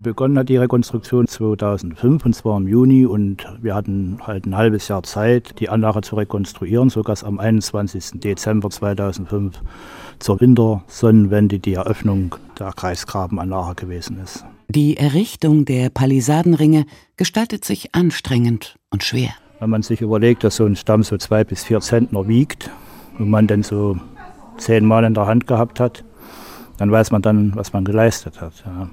Begonnen 0.00 0.36
hat 0.38 0.48
die 0.48 0.56
Rekonstruktion 0.56 1.26
2005 1.28 2.26
und 2.26 2.34
zwar 2.34 2.56
im 2.58 2.66
Juni 2.66 3.06
und 3.06 3.46
wir 3.62 3.74
hatten 3.74 4.18
halt 4.22 4.44
ein 4.44 4.56
halbes 4.56 4.88
Jahr 4.88 5.02
Zeit, 5.02 5.60
die 5.60 5.68
Anlage 5.68 6.00
zu 6.00 6.16
rekonstruieren, 6.16 6.90
sodass 6.90 7.22
am 7.22 7.38
21. 7.38 8.20
Dezember 8.20 8.70
2005 8.70 9.60
zur 10.18 10.40
Wintersonnenwende 10.40 11.58
die 11.58 11.74
Eröffnung 11.74 12.34
der 12.58 12.72
Kreisgrabenanlage 12.72 13.74
gewesen 13.76 14.18
ist. 14.22 14.44
Die 14.74 14.96
Errichtung 14.96 15.64
der 15.64 15.88
Palisadenringe 15.88 16.86
gestaltet 17.16 17.64
sich 17.64 17.94
anstrengend 17.94 18.74
und 18.90 19.04
schwer. 19.04 19.30
Wenn 19.60 19.70
man 19.70 19.82
sich 19.82 20.00
überlegt, 20.00 20.42
dass 20.42 20.56
so 20.56 20.66
ein 20.66 20.74
Stamm 20.74 21.04
so 21.04 21.16
zwei 21.16 21.44
bis 21.44 21.62
vier 21.62 21.80
Zentner 21.80 22.26
wiegt 22.26 22.70
und 23.20 23.30
man 23.30 23.46
den 23.46 23.62
so 23.62 23.96
zehnmal 24.56 25.04
in 25.04 25.14
der 25.14 25.26
Hand 25.26 25.46
gehabt 25.46 25.78
hat, 25.78 26.02
dann 26.76 26.90
weiß 26.90 27.12
man 27.12 27.22
dann, 27.22 27.54
was 27.54 27.72
man 27.72 27.84
geleistet 27.84 28.40
hat. 28.40 28.64
Ja. 28.66 28.88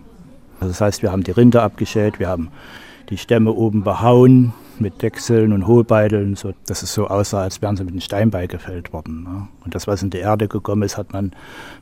Also 0.59 0.71
das 0.71 0.81
heißt, 0.81 1.01
wir 1.01 1.11
haben 1.11 1.23
die 1.23 1.31
Rinde 1.31 1.63
abgeschält, 1.63 2.19
wir 2.19 2.29
haben 2.29 2.49
die 3.11 3.17
Stämme 3.17 3.51
oben 3.51 3.83
behauen 3.83 4.53
mit 4.79 5.01
Dechseln 5.01 5.53
und 5.53 5.67
Hohlbeideln, 5.67 6.35
so 6.35 6.53
dass 6.65 6.81
es 6.81 6.93
so 6.93 7.07
aussah, 7.07 7.43
als 7.43 7.61
wären 7.61 7.75
sie 7.75 7.83
mit 7.83 7.91
einem 7.91 8.01
Steinbeil 8.01 8.47
gefällt 8.47 8.93
worden. 8.93 9.23
Ne? 9.23 9.47
Und 9.63 9.75
das, 9.75 9.85
was 9.85 10.01
in 10.01 10.09
die 10.09 10.17
Erde 10.17 10.47
gekommen 10.47 10.81
ist, 10.83 10.97
hat 10.97 11.13
man 11.13 11.33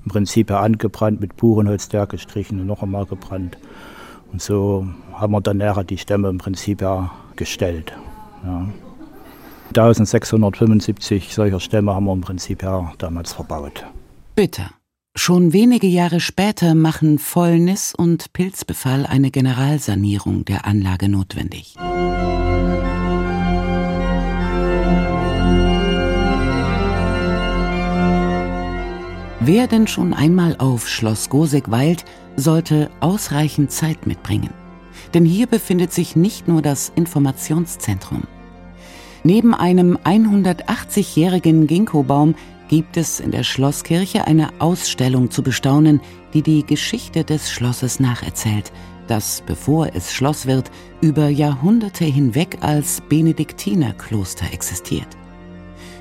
im 0.03 0.12
Prinzip 0.12 0.51
angebrannt, 0.51 1.21
mit 1.21 1.38
Buchenholzteer 1.38 2.07
gestrichen 2.07 2.59
und 2.59 2.67
noch 2.67 2.83
einmal 2.83 3.05
gebrannt. 3.05 3.57
Und 4.31 4.41
so 4.41 4.88
haben 5.13 5.31
wir 5.31 5.41
dann 5.41 5.57
näher 5.57 5.83
die 5.83 5.98
Stämme 5.98 6.29
im 6.29 6.39
Prinzip 6.39 6.81
ja 6.81 7.12
gestellt. 7.36 7.93
Ja. 8.43 8.67
1675 9.69 11.33
solcher 11.33 11.59
Stämme 11.59 11.93
haben 11.93 12.05
wir 12.05 12.13
im 12.13 12.21
Prinzip 12.21 12.63
ja 12.63 12.91
damals 12.98 13.33
verbaut. 13.33 13.86
Bitter. 14.36 14.71
Schon 15.22 15.52
wenige 15.52 15.86
Jahre 15.86 16.22
später 16.22 16.76
machen 16.76 17.20
Fäulnis 17.20 17.94
und 17.94 18.32
Pilzbefall 18.32 19.06
eine 19.06 19.32
Generalsanierung 19.32 20.46
der 20.46 20.66
Anlage 20.66 21.10
notwendig. 21.10 21.76
Wer 29.42 29.68
denn 29.68 29.88
schon 29.88 30.14
einmal 30.14 30.56
auf 30.58 30.88
Schloss 30.88 31.30
Gosek 31.30 31.70
weilt, 31.70 32.06
sollte 32.38 32.90
ausreichend 33.02 33.74
Zeit 33.74 34.08
mitbringen. 34.08 34.52
Denn 35.14 35.26
hier 35.26 35.48
befindet 35.48 35.92
sich 35.92 36.16
nicht 36.16 36.48
nur 36.48 36.62
das 36.62 36.94
Informationszentrum. 36.96 38.24
Neben 39.26 39.54
einem 39.54 39.98
180-jährigen 39.98 41.68
Ginkgobaum 41.68 42.36
gibt 42.70 42.96
es 42.96 43.20
in 43.20 43.32
der 43.32 43.44
Schlosskirche 43.44 44.26
eine 44.26 44.50
Ausstellung 44.60 45.32
zu 45.32 45.44
bestaunen, 45.44 46.00
die 46.34 46.44
die 46.44 46.66
Geschichte 46.66 47.26
des 47.26 47.52
Schlosses 47.52 48.00
nacherzählt, 48.00 48.72
das, 49.08 49.44
bevor 49.46 49.90
es 49.94 50.14
Schloss 50.14 50.46
wird, 50.46 50.72
über 51.02 51.28
Jahrhunderte 51.28 52.06
hinweg 52.06 52.60
als 52.62 53.02
Benediktinerkloster 53.10 54.46
existiert. 54.54 55.08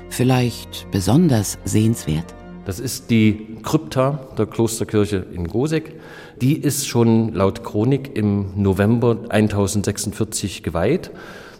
Vielleicht 0.09 0.87
besonders 0.91 1.57
sehenswert? 1.65 2.25
Das 2.65 2.79
ist 2.79 3.09
die 3.09 3.57
Krypta 3.63 4.27
der 4.37 4.45
Klosterkirche 4.45 5.25
in 5.33 5.47
Gosek. 5.47 5.95
Die 6.39 6.55
ist 6.55 6.87
schon 6.87 7.33
laut 7.33 7.63
Chronik 7.63 8.15
im 8.15 8.61
November 8.61 9.17
1046 9.29 10.61
geweiht 10.61 11.09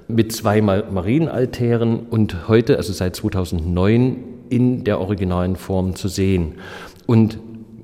mit 0.08 0.32
zwei 0.32 0.62
Marienaltären 0.62 2.00
und 2.10 2.48
heute, 2.48 2.78
also 2.78 2.94
seit 2.94 3.16
2009, 3.16 4.18
in 4.50 4.84
der 4.84 5.00
originalen 5.00 5.56
Form 5.56 5.96
zu 5.96 6.08
sehen. 6.08 6.56
Und 7.06 7.40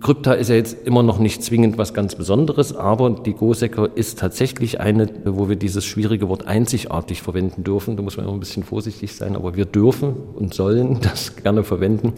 Krypta 0.06 0.34
ist 0.34 0.50
ja 0.50 0.56
jetzt 0.56 0.86
immer 0.86 1.02
noch 1.02 1.18
nicht 1.18 1.42
zwingend 1.44 1.80
was 1.80 1.96
ganz 1.96 2.14
Besonderes, 2.14 2.76
aber 2.76 3.10
die 3.10 3.34
Gosecker 3.34 3.90
ist 3.96 4.20
tatsächlich 4.20 4.80
eine, 4.80 5.10
wo 5.26 5.50
wir 5.50 5.56
dieses 5.56 5.84
schwierige 5.84 6.30
Wort 6.30 6.46
einzigartig 6.46 7.24
verwenden 7.24 7.64
dürfen. 7.64 7.98
Da 7.98 8.04
muss 8.04 8.16
man 8.18 8.28
immer 8.28 8.36
ein 8.36 8.40
bisschen 8.40 8.64
vorsichtig 8.64 9.16
sein, 9.16 9.36
aber 9.36 9.56
wir 9.56 9.66
dürfen 9.66 10.14
und 10.14 10.54
sollen 10.54 11.00
das 11.02 11.36
gerne 11.38 11.64
verwenden. 11.64 12.14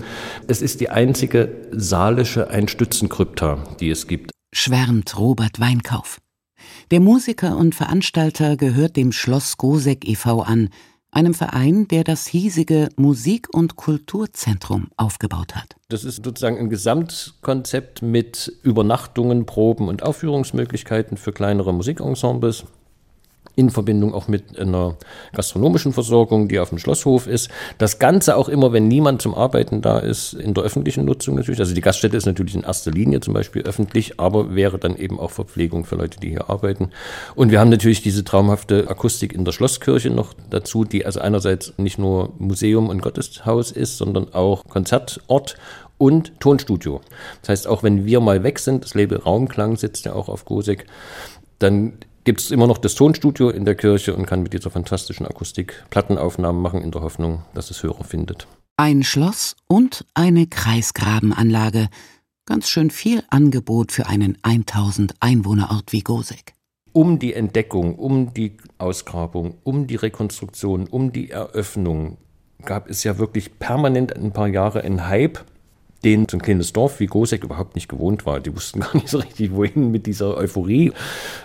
Es 0.47 0.61
ist 0.61 0.81
die 0.81 0.89
einzige 0.89 1.67
saalische 1.71 2.49
Einstützenkrypta, 2.49 3.63
die 3.79 3.89
es 3.89 4.07
gibt. 4.07 4.31
Schwärmt 4.53 5.17
Robert 5.17 5.61
Weinkauf. 5.61 6.19
Der 6.91 6.99
Musiker 6.99 7.57
und 7.57 7.75
Veranstalter 7.75 8.57
gehört 8.57 8.97
dem 8.97 9.11
Schloss 9.11 9.55
Gosek 9.55 10.07
e.V. 10.07 10.41
an, 10.41 10.69
einem 11.11 11.33
Verein, 11.33 11.87
der 11.87 12.03
das 12.03 12.27
hiesige 12.27 12.89
Musik- 12.95 13.53
und 13.53 13.75
Kulturzentrum 13.75 14.89
aufgebaut 14.97 15.55
hat. 15.55 15.75
Das 15.89 16.03
ist 16.03 16.23
sozusagen 16.23 16.57
ein 16.57 16.69
Gesamtkonzept 16.69 18.01
mit 18.01 18.51
Übernachtungen, 18.63 19.45
Proben 19.45 19.87
und 19.87 20.03
Aufführungsmöglichkeiten 20.03 21.17
für 21.17 21.31
kleinere 21.31 21.73
Musikensembles 21.73 22.65
in 23.57 23.71
Verbindung 23.71 24.13
auch 24.13 24.27
mit 24.27 24.59
einer 24.59 24.95
gastronomischen 25.33 25.91
Versorgung, 25.91 26.47
die 26.47 26.59
auf 26.59 26.69
dem 26.69 26.77
Schlosshof 26.77 27.25
ist. 27.25 27.49
Das 27.79 27.97
Ganze 27.97 28.37
auch 28.37 28.49
immer, 28.49 28.71
wenn 28.71 28.87
niemand 28.87 29.19
zum 29.19 29.33
Arbeiten 29.33 29.81
da 29.81 29.97
ist, 29.97 30.33
in 30.33 30.53
der 30.53 30.63
öffentlichen 30.63 31.05
Nutzung 31.05 31.35
natürlich. 31.35 31.59
Also 31.59 31.73
die 31.73 31.81
Gaststätte 31.81 32.15
ist 32.15 32.27
natürlich 32.27 32.53
in 32.53 32.61
erster 32.61 32.91
Linie 32.91 33.19
zum 33.19 33.33
Beispiel 33.33 33.63
öffentlich, 33.63 34.19
aber 34.19 34.53
wäre 34.53 34.77
dann 34.77 34.95
eben 34.95 35.19
auch 35.19 35.31
Verpflegung 35.31 35.85
für 35.85 35.95
Leute, 35.95 36.19
die 36.19 36.29
hier 36.29 36.51
arbeiten. 36.51 36.91
Und 37.33 37.49
wir 37.49 37.59
haben 37.59 37.71
natürlich 37.71 38.03
diese 38.03 38.23
traumhafte 38.23 38.87
Akustik 38.87 39.33
in 39.33 39.43
der 39.43 39.53
Schlosskirche 39.53 40.11
noch 40.11 40.35
dazu, 40.51 40.83
die 40.83 41.07
also 41.07 41.19
einerseits 41.19 41.73
nicht 41.77 41.97
nur 41.97 42.33
Museum 42.37 42.89
und 42.89 43.01
Gotteshaus 43.01 43.71
ist, 43.71 43.97
sondern 43.97 44.35
auch 44.35 44.65
Konzertort 44.65 45.57
und 45.97 46.39
Tonstudio. 46.39 47.01
Das 47.41 47.49
heißt, 47.49 47.67
auch 47.67 47.81
wenn 47.81 48.05
wir 48.05 48.19
mal 48.19 48.43
weg 48.43 48.59
sind, 48.59 48.83
das 48.83 48.93
Label 48.93 49.17
Raumklang 49.17 49.77
sitzt 49.77 50.05
ja 50.05 50.13
auch 50.13 50.29
auf 50.29 50.45
Gosek, 50.45 50.85
dann 51.57 51.93
gibt 52.27 52.41
es 52.41 52.51
immer 52.51 52.67
noch 52.67 52.77
das 52.77 52.93
Tonstudio 52.95 53.49
in 53.51 53.63
der 53.63 53.75
Kirche 53.75 54.13
und 54.13 54.25
kann 54.25 54.43
mit 54.43 54.51
dieser 54.51 54.69
fantastischen 54.69 55.25
Akustik 55.25 55.85
Plattenaufnahmen 55.91 56.61
machen 56.61 56.81
in 56.81 56.91
der 56.91 57.01
Hoffnung, 57.01 57.43
dass 57.53 57.71
es 57.71 57.83
Hörer 57.83 58.03
findet. 58.03 58.47
Ein 58.75 59.03
Schloss 59.03 59.55
und 59.69 60.03
eine 60.13 60.45
Kreisgrabenanlage. 60.45 61.87
Ganz 62.45 62.67
schön 62.67 62.91
viel 62.91 63.23
Angebot 63.29 63.93
für 63.93 64.07
einen 64.07 64.37
1000 64.41 65.13
Einwohnerort 65.21 65.93
wie 65.93 66.01
Gosek. 66.01 66.53
Um 66.91 67.17
die 67.17 67.33
Entdeckung, 67.33 67.95
um 67.95 68.33
die 68.33 68.57
Ausgrabung, 68.77 69.55
um 69.63 69.87
die 69.87 69.95
Rekonstruktion, 69.95 70.87
um 70.87 71.13
die 71.13 71.29
Eröffnung 71.29 72.17
gab 72.65 72.89
es 72.89 73.05
ja 73.05 73.19
wirklich 73.19 73.57
permanent 73.57 74.13
ein 74.13 74.33
paar 74.33 74.49
Jahre 74.49 74.81
einen 74.81 75.07
Hype 75.07 75.45
den 76.03 76.27
so 76.29 76.37
ein 76.37 76.41
kleines 76.41 76.73
Dorf 76.73 76.99
wie 76.99 77.07
Gosek 77.07 77.43
überhaupt 77.43 77.75
nicht 77.75 77.87
gewohnt 77.87 78.25
war. 78.25 78.39
Die 78.39 78.55
wussten 78.55 78.79
gar 78.81 78.93
nicht 78.93 79.09
so 79.09 79.17
richtig, 79.19 79.53
wohin 79.53 79.91
mit 79.91 80.05
dieser 80.05 80.37
Euphorie. 80.37 80.91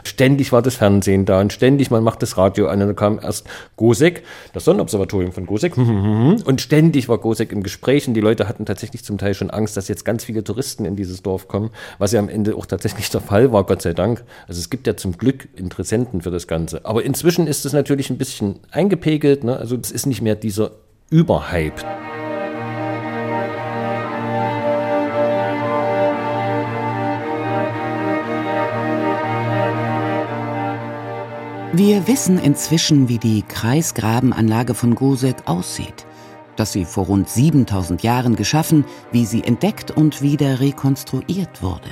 Ständig 0.05 0.53
war 0.53 0.63
das 0.63 0.77
Fernsehen 0.77 1.25
da 1.25 1.41
und 1.41 1.53
ständig, 1.53 1.91
man 1.91 2.05
macht 2.05 2.23
das 2.23 2.37
Radio 2.37 2.69
an 2.69 2.81
und 2.81 2.89
dann 2.89 2.97
kam 2.97 3.19
erst 3.23 3.47
Gosek, 3.77 4.23
das 4.53 4.65
Sonnenobservatorium 4.65 5.33
von 5.33 5.47
Gosek 5.47 5.77
und 5.79 6.61
ständig 6.61 7.09
war 7.09 7.19
Gosek 7.19 7.53
im 7.53 7.63
Gespräch 7.63 8.07
und 8.09 8.15
die 8.15 8.21
Leute 8.21 8.49
hatten 8.49 8.67
tatsächlich 8.67 9.05
zum 9.05 9.19
Teil 9.19 9.35
schon 9.35 9.51
Angst, 9.51 9.77
dass 9.77 9.89
jetzt 9.89 10.05
ganz 10.05 10.25
viele 10.25 10.45
Touristen 10.45 10.85
in 10.85 10.97
dieses 10.97 11.23
Dorf 11.23 11.49
kommen, 11.49 11.71
was 11.99 12.13
ja 12.13 12.21
am 12.21 12.29
Ende 12.29 12.57
auch 12.57 12.67
tatsächlich 12.67 13.11
der 13.11 13.21
Fall 13.21 13.53
war, 13.53 13.65
Gott 13.65 13.83
sei 13.83 13.95
Dank. 13.95 14.25
Also 14.47 14.61
es 14.61 14.71
gibt 14.71 14.87
ja 14.87 14.97
zum 14.97 15.17
Glück 15.17 15.49
Interessenten 15.57 16.23
für 16.23 16.31
das 16.31 16.47
Ganze. 16.47 16.85
Aber 16.85 17.05
inzwischen 17.05 17.47
ist 17.47 17.65
es 17.65 17.73
natürlich 17.73 18.11
ein 18.11 18.19
bisschen 18.19 18.61
eingepegelt, 18.71 19.45
ne? 19.45 19.57
also 19.57 19.77
es 19.77 19.91
ist 19.91 20.07
nicht 20.07 20.23
mehr 20.23 20.35
dieser 20.35 20.73
Überhype. 21.11 21.83
Wir 31.75 32.07
wissen 32.07 32.39
inzwischen, 32.39 33.09
wie 33.09 33.17
die 33.17 33.41
Kreisgrabenanlage 33.41 34.75
von 34.75 34.95
Gosek 34.95 35.37
aussieht, 35.47 36.05
dass 36.55 36.73
sie 36.73 36.85
vor 36.85 37.07
rund 37.07 37.31
7000 37.31 38.03
Jahren 38.03 38.37
geschaffen, 38.37 38.85
wie 39.11 39.25
sie 39.25 39.43
entdeckt 39.43 39.91
und 39.91 40.21
wieder 40.21 40.61
rekonstruiert 40.61 41.63
wurde. 41.63 41.89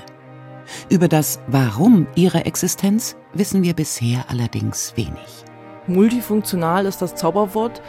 Über 0.90 1.08
das 1.08 1.40
Warum 1.46 2.06
ihrer 2.14 2.44
Existenz 2.44 3.16
wissen 3.32 3.62
wir 3.62 3.72
bisher 3.72 4.26
allerdings 4.28 4.92
wenig. 4.96 5.44
Multifunktional 5.86 6.84
ist 6.84 7.00
das 7.00 7.14
Zauberwort. 7.14 7.80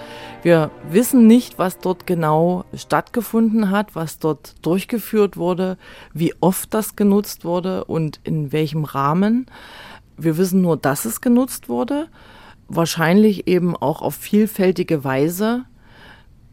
Wir 0.44 0.72
wissen 0.90 1.28
nicht, 1.28 1.60
was 1.60 1.78
dort 1.78 2.08
genau 2.08 2.64
stattgefunden 2.74 3.70
hat, 3.70 3.96
was 3.96 4.18
dort 4.18 4.56
durchgeführt 4.66 5.36
wurde, 5.36 5.78
wie 6.14 6.34
oft 6.40 6.74
das 6.74 6.96
genutzt 6.96 7.44
wurde 7.44 7.84
und 7.84 8.22
in 8.24 8.54
welchem 8.54 8.86
Rahmen. 8.86 9.46
Wir 10.24 10.38
wissen 10.38 10.62
nur, 10.62 10.78
dass 10.78 11.06
es 11.06 11.22
genutzt 11.22 11.70
wurde, 11.70 12.08
wahrscheinlich 12.68 13.48
eben 13.48 13.76
auch 13.76 14.02
auf 14.02 14.16
vielfältige 14.16 15.04
Weise 15.04 15.66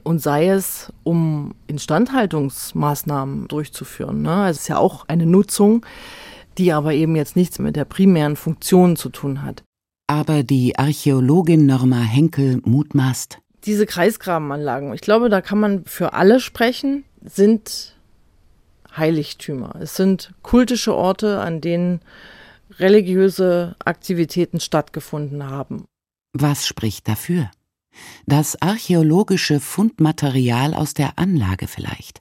und 0.03 0.21
sei 0.21 0.49
es, 0.49 0.93
um 1.05 1.55
Instandhaltungsmaßnahmen 1.67 3.47
durchzuführen. 3.49 4.23
Ne? 4.23 4.33
Also 4.33 4.57
es 4.57 4.63
ist 4.63 4.69
ja 4.69 4.79
auch 4.79 5.07
eine 5.09 5.27
Nutzung, 5.27 5.85
die 6.57 6.73
aber 6.73 6.95
eben 6.95 7.15
jetzt 7.15 7.37
nichts 7.37 7.59
mit 7.59 7.77
der 7.77 7.85
primären 7.85 8.37
Funktion 8.37 8.97
zu 8.97 9.11
tun 9.11 9.43
hat. 9.43 9.63
Aber 10.07 10.43
die 10.43 10.79
Archäologin 10.79 11.67
Norma 11.67 12.01
Henkel 12.01 12.61
mutmaßt. 12.65 13.39
Diese 13.65 13.85
Kreisgrabenanlagen, 13.85 14.95
ich 14.95 15.03
glaube, 15.03 15.29
da 15.29 15.41
kann 15.43 15.61
man 15.61 15.85
für 15.85 16.15
alle 16.15 16.41
sprechen, 16.41 17.05
sind 17.23 17.95
Heiligtümer. 18.97 19.77
Es 19.81 19.95
sind 19.95 20.33
kultische 20.43 20.95
Orte, 20.95 21.41
an 21.41 21.61
denen 21.61 22.01
religiöse 22.79 23.77
Aktivitäten 23.85 24.61
stattgefunden 24.61 25.45
haben. 25.45 25.85
Was 26.33 26.67
spricht 26.67 27.09
dafür? 27.09 27.51
Das 28.27 28.61
archäologische 28.63 29.61
Fundmaterial 29.61 30.75
aus 30.75 30.95
der 30.95 31.19
Anlage 31.19 31.67
vielleicht. 31.67 32.21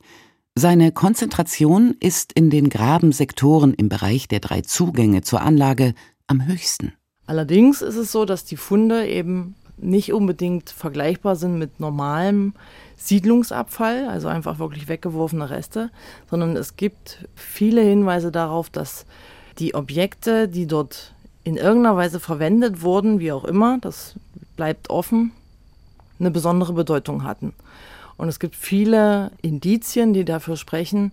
Seine 0.56 0.92
Konzentration 0.92 1.96
ist 2.00 2.34
in 2.34 2.50
den 2.50 2.70
Grabensektoren 2.70 3.76
im 3.76 3.90
Bereich 3.90 4.28
der 4.28 4.40
drei 4.40 4.62
Zugänge 4.62 5.22
zur 5.22 5.42
Anlage 5.42 5.94
am 6.26 6.48
höchsten. 6.48 6.94
Allerdings 7.28 7.82
ist 7.84 7.96
es 7.96 8.12
so, 8.12 8.26
dass 8.26 8.44
die 8.44 8.58
Funde 8.58 9.06
eben 9.06 9.56
nicht 9.78 10.14
unbedingt 10.14 10.72
vergleichbar 10.72 11.36
sind 11.36 11.60
mit 11.60 11.80
normalem 11.80 12.54
Siedlungsabfall, 12.96 14.08
also 14.08 14.28
einfach 14.28 14.58
wirklich 14.58 14.88
weggeworfene 14.88 15.50
Reste, 15.50 15.92
sondern 16.30 16.56
es 16.56 16.76
gibt 16.76 17.28
viele 17.36 17.82
Hinweise 17.82 18.32
darauf, 18.32 18.72
dass 18.72 19.06
die 19.60 19.76
Objekte, 19.76 20.48
die 20.48 20.68
dort 20.68 21.14
in 21.44 21.58
irgendeiner 21.58 21.96
Weise 21.96 22.20
verwendet 22.20 22.82
wurden, 22.82 23.20
wie 23.20 23.32
auch 23.32 23.46
immer, 23.46 23.78
das 23.80 24.16
bleibt 24.56 24.90
offen, 24.90 25.32
eine 26.20 26.32
besondere 26.32 26.74
Bedeutung 26.74 27.24
hatten. 27.24 27.54
Und 28.18 28.28
es 28.28 28.40
gibt 28.40 28.56
viele 28.56 29.32
Indizien, 29.42 30.14
die 30.14 30.26
dafür 30.26 30.58
sprechen, 30.58 31.12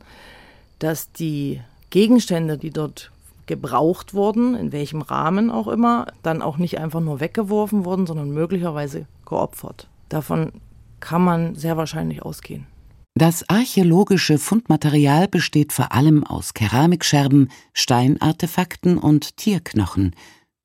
dass 0.78 1.12
die 1.12 1.60
Gegenstände, 1.90 2.58
die 2.58 2.70
dort 2.70 3.10
gebraucht 3.46 4.14
wurden, 4.14 4.54
in 4.54 4.72
welchem 4.72 5.02
Rahmen 5.02 5.50
auch 5.50 5.68
immer, 5.68 6.06
dann 6.22 6.42
auch 6.42 6.56
nicht 6.56 6.78
einfach 6.78 7.00
nur 7.00 7.20
weggeworfen 7.20 7.84
wurden, 7.84 8.06
sondern 8.06 8.30
möglicherweise 8.30 9.06
geopfert. 9.26 9.86
Davon 10.08 10.52
kann 11.00 11.22
man 11.22 11.54
sehr 11.54 11.76
wahrscheinlich 11.76 12.22
ausgehen. 12.22 12.66
Das 13.16 13.48
archäologische 13.48 14.38
Fundmaterial 14.38 15.28
besteht 15.28 15.72
vor 15.72 15.92
allem 15.92 16.24
aus 16.24 16.52
Keramikscherben, 16.52 17.48
Steinartefakten 17.72 18.98
und 18.98 19.36
Tierknochen, 19.36 20.16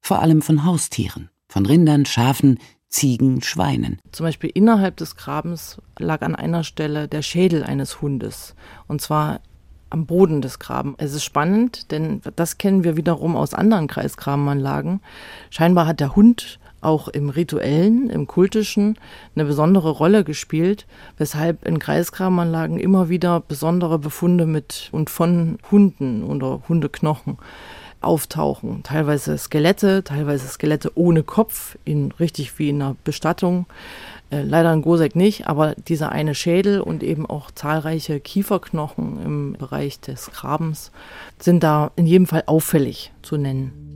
vor 0.01 0.20
allem 0.24 0.41
von 0.41 0.65
Haustieren, 0.65 1.29
von 1.48 1.68
Rindern, 1.68 2.08
Schafen, 2.08 2.58
Ziegen, 2.88 3.44
Schweinen. 3.44 4.00
Zum 4.12 4.25
Beispiel 4.25 4.50
innerhalb 4.51 4.98
des 4.98 5.15
Grabens 5.15 5.77
lag 6.00 6.24
an 6.24 6.36
einer 6.36 6.63
Stelle 6.63 7.08
der 7.08 7.22
Schädel 7.22 7.63
eines 7.63 8.01
Hundes. 8.01 8.56
Und 8.88 9.00
zwar 9.00 9.41
am 9.91 10.08
Boden 10.08 10.41
des 10.41 10.58
Grabens. 10.58 10.96
Es 10.98 11.13
ist 11.13 11.25
spannend, 11.25 11.91
denn 11.91 12.22
das 12.36 12.58
kennen 12.58 12.84
wir 12.84 12.98
wiederum 12.98 13.36
aus 13.36 13.53
anderen 13.53 13.86
Kreisgrabenanlagen. 13.86 15.01
Scheinbar 15.51 15.86
hat 15.86 16.00
der 16.00 16.15
Hund 16.15 16.60
auch 16.82 17.08
im 17.08 17.30
rituellen, 17.30 18.10
im 18.10 18.28
kultischen 18.28 18.98
eine 19.36 19.46
besondere 19.46 19.90
Rolle 19.90 20.24
gespielt, 20.24 20.86
weshalb 21.18 21.66
in 21.66 21.80
Kreisgrabenanlagen 21.80 22.80
immer 22.80 23.10
wieder 23.10 23.40
besondere 23.40 24.00
Befunde 24.00 24.46
mit 24.46 24.90
und 24.92 25.10
von 25.10 25.58
Hunden 25.72 26.24
oder 26.24 26.62
Hundeknochen 26.68 27.38
auftauchen. 28.02 28.84
Teilweise 28.84 29.38
Skelette, 29.38 30.04
teilweise 30.04 30.48
Skelette 30.48 30.92
ohne 30.96 31.24
Kopf, 31.24 31.78
in 31.84 32.12
richtig 32.14 32.58
wie 32.58 32.70
in 32.70 32.82
einer 32.82 32.96
Bestattung. 33.04 33.66
Äh, 34.32 34.44
leider 34.44 34.72
in 34.74 34.82
Gosek 34.82 35.16
nicht, 35.16 35.48
aber 35.48 35.76
dieser 35.76 36.12
eine 36.12 36.36
Schädel 36.36 36.82
und 36.82 37.04
eben 37.04 37.26
auch 37.26 37.52
zahlreiche 37.52 38.20
Kieferknochen 38.20 39.22
im 39.24 39.54
Bereich 39.54 40.00
des 40.00 40.32
Grabens 40.32 40.92
sind 41.40 41.64
da 41.64 41.92
in 41.96 42.06
jedem 42.06 42.28
Fall 42.28 42.44
auffällig 42.46 43.12
zu 43.22 43.38
nennen. 43.38 43.88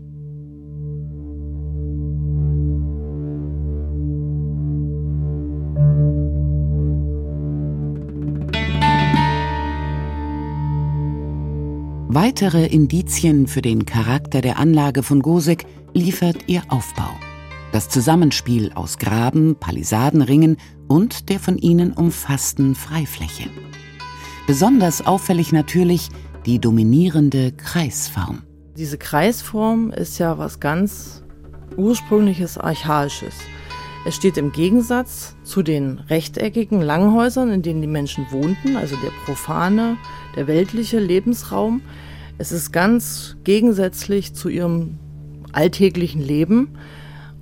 Weitere 12.16 12.68
Indizien 12.68 13.48
für 13.48 13.64
den 13.64 13.88
Charakter 13.88 14.42
der 14.42 14.60
Anlage 14.60 15.02
von 15.02 15.24
Gosek 15.24 15.66
liefert 15.96 16.38
ihr 16.46 16.62
Aufbau. 16.70 17.10
Das 17.72 17.90
Zusammenspiel 17.90 18.72
aus 18.76 19.00
Graben, 19.00 19.56
Palisadenringen 19.56 20.58
und 20.88 21.30
der 21.30 21.40
von 21.40 21.58
ihnen 21.58 21.92
umfassten 21.92 22.76
Freifläche. 22.76 23.50
Besonders 24.46 25.08
auffällig 25.08 25.52
natürlich 25.54 26.10
die 26.46 26.60
dominierende 26.60 27.52
Kreisform. 27.52 28.44
Diese 28.78 29.00
Kreisform 29.00 29.90
ist 29.90 30.20
ja 30.20 30.38
was 30.38 30.60
ganz 30.60 31.24
ursprüngliches, 31.78 32.60
archaisches. 32.60 33.34
Es 34.06 34.16
steht 34.16 34.38
im 34.38 34.52
Gegensatz 34.52 35.36
zu 35.44 35.64
den 35.64 35.98
rechteckigen 35.98 36.82
Langhäusern, 36.82 37.50
in 37.50 37.62
denen 37.62 37.82
die 37.82 37.88
Menschen 37.88 38.28
wohnten, 38.32 38.76
also 38.76 38.98
der 38.98 39.12
profane, 39.26 39.98
der 40.36 40.46
weltliche 40.48 41.00
Lebensraum. 41.00 41.82
Es 42.40 42.52
ist 42.52 42.72
ganz 42.72 43.38
gegensätzlich 43.44 44.34
zu 44.34 44.50
ihrem 44.50 44.98
alltäglichen 45.52 46.22
Leben 46.22 46.78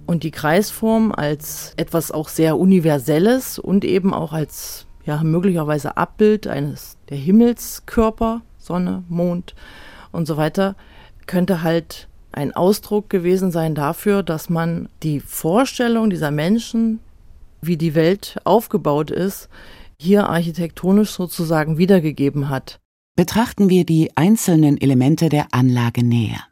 und 0.06 0.24
die 0.24 0.32
Kreisform 0.32 1.14
als 1.14 1.74
etwas 1.78 2.12
auch 2.12 2.28
sehr 2.28 2.58
Universelles 2.58 3.58
und 3.58 3.86
eben 3.86 4.14
auch 4.14 4.34
als 4.34 4.86
ja, 5.06 5.24
möglicherweise 5.24 5.96
Abbild 5.96 6.48
eines 6.48 6.98
der 7.10 7.18
Himmelskörper, 7.18 8.42
Sonne, 8.58 9.04
Mond 9.08 9.56
und 10.12 10.28
so 10.28 10.36
weiter, 10.36 10.76
könnte 11.26 11.64
halt 11.64 12.10
ein 12.34 12.54
Ausdruck 12.54 13.10
gewesen 13.10 13.52
sein 13.52 13.76
dafür, 13.76 14.24
dass 14.24 14.50
man 14.50 14.90
die 15.04 15.22
Vorstellung 15.22 16.10
dieser 16.10 16.32
Menschen, 16.32 17.00
wie 17.62 17.78
die 17.78 17.96
Welt 17.96 18.40
aufgebaut 18.44 19.10
ist, 19.10 19.50
hier 19.98 20.28
architektonisch 20.28 21.12
sozusagen 21.12 21.78
wiedergegeben 21.78 22.50
hat. 22.50 22.80
Betrachten 23.22 23.70
wir 23.70 23.86
die 23.86 24.18
einzelnen 24.18 24.82
Elemente 24.82 25.30
der 25.30 25.54
Anlage 25.54 26.04
näher. 26.04 26.44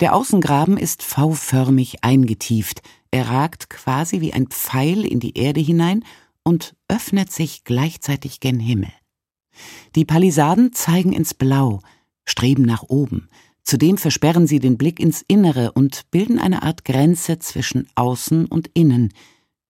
Der 0.00 0.14
Außengraben 0.14 0.78
ist 0.78 1.02
V-förmig 1.02 2.02
eingetieft, 2.02 2.80
er 3.10 3.28
ragt 3.28 3.68
quasi 3.68 4.22
wie 4.22 4.32
ein 4.32 4.46
Pfeil 4.46 5.04
in 5.04 5.20
die 5.20 5.36
Erde 5.36 5.60
hinein 5.60 6.02
und 6.42 6.74
öffnet 6.88 7.30
sich 7.30 7.64
gleichzeitig 7.64 8.40
gen 8.40 8.60
Himmel. 8.60 8.88
Die 9.94 10.06
Palisaden 10.06 10.72
zeigen 10.72 11.12
ins 11.12 11.34
Blau, 11.34 11.80
streben 12.24 12.62
nach 12.62 12.84
oben, 12.84 13.28
Zudem 13.62 13.98
versperren 13.98 14.46
sie 14.46 14.60
den 14.60 14.78
Blick 14.78 14.98
ins 14.98 15.22
Innere 15.28 15.72
und 15.72 16.10
bilden 16.10 16.38
eine 16.38 16.62
Art 16.62 16.86
Grenze 16.86 17.40
zwischen 17.40 17.88
Außen 17.94 18.46
und 18.46 18.70
Innen, 18.72 19.12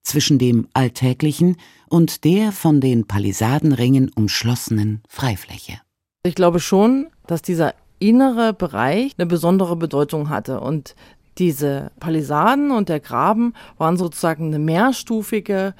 zwischen 0.01 0.39
dem 0.39 0.69
Alltäglichen 0.73 1.57
und 1.89 2.23
der 2.23 2.53
von 2.53 2.79
den 2.79 3.05
Palisadenringen 3.05 4.11
umschlossenen 4.15 5.01
Freifläche. 5.09 5.81
Ich 6.25 6.33
glaube 6.33 6.59
schon, 6.59 7.11
dass 7.27 7.43
dieser 7.43 7.75
innere 7.99 8.51
Bereich 8.51 9.13
eine 9.15 9.27
besondere 9.27 9.75
Bedeutung 9.75 10.29
hatte 10.29 10.59
und 10.59 10.95
diese 11.37 11.91
Palisaden 11.99 12.71
und 12.71 12.89
der 12.89 12.99
Graben 12.99 13.53
waren 13.77 13.95
sozusagen 13.95 14.47
eine 14.47 14.57
mehrstufige 14.57 15.75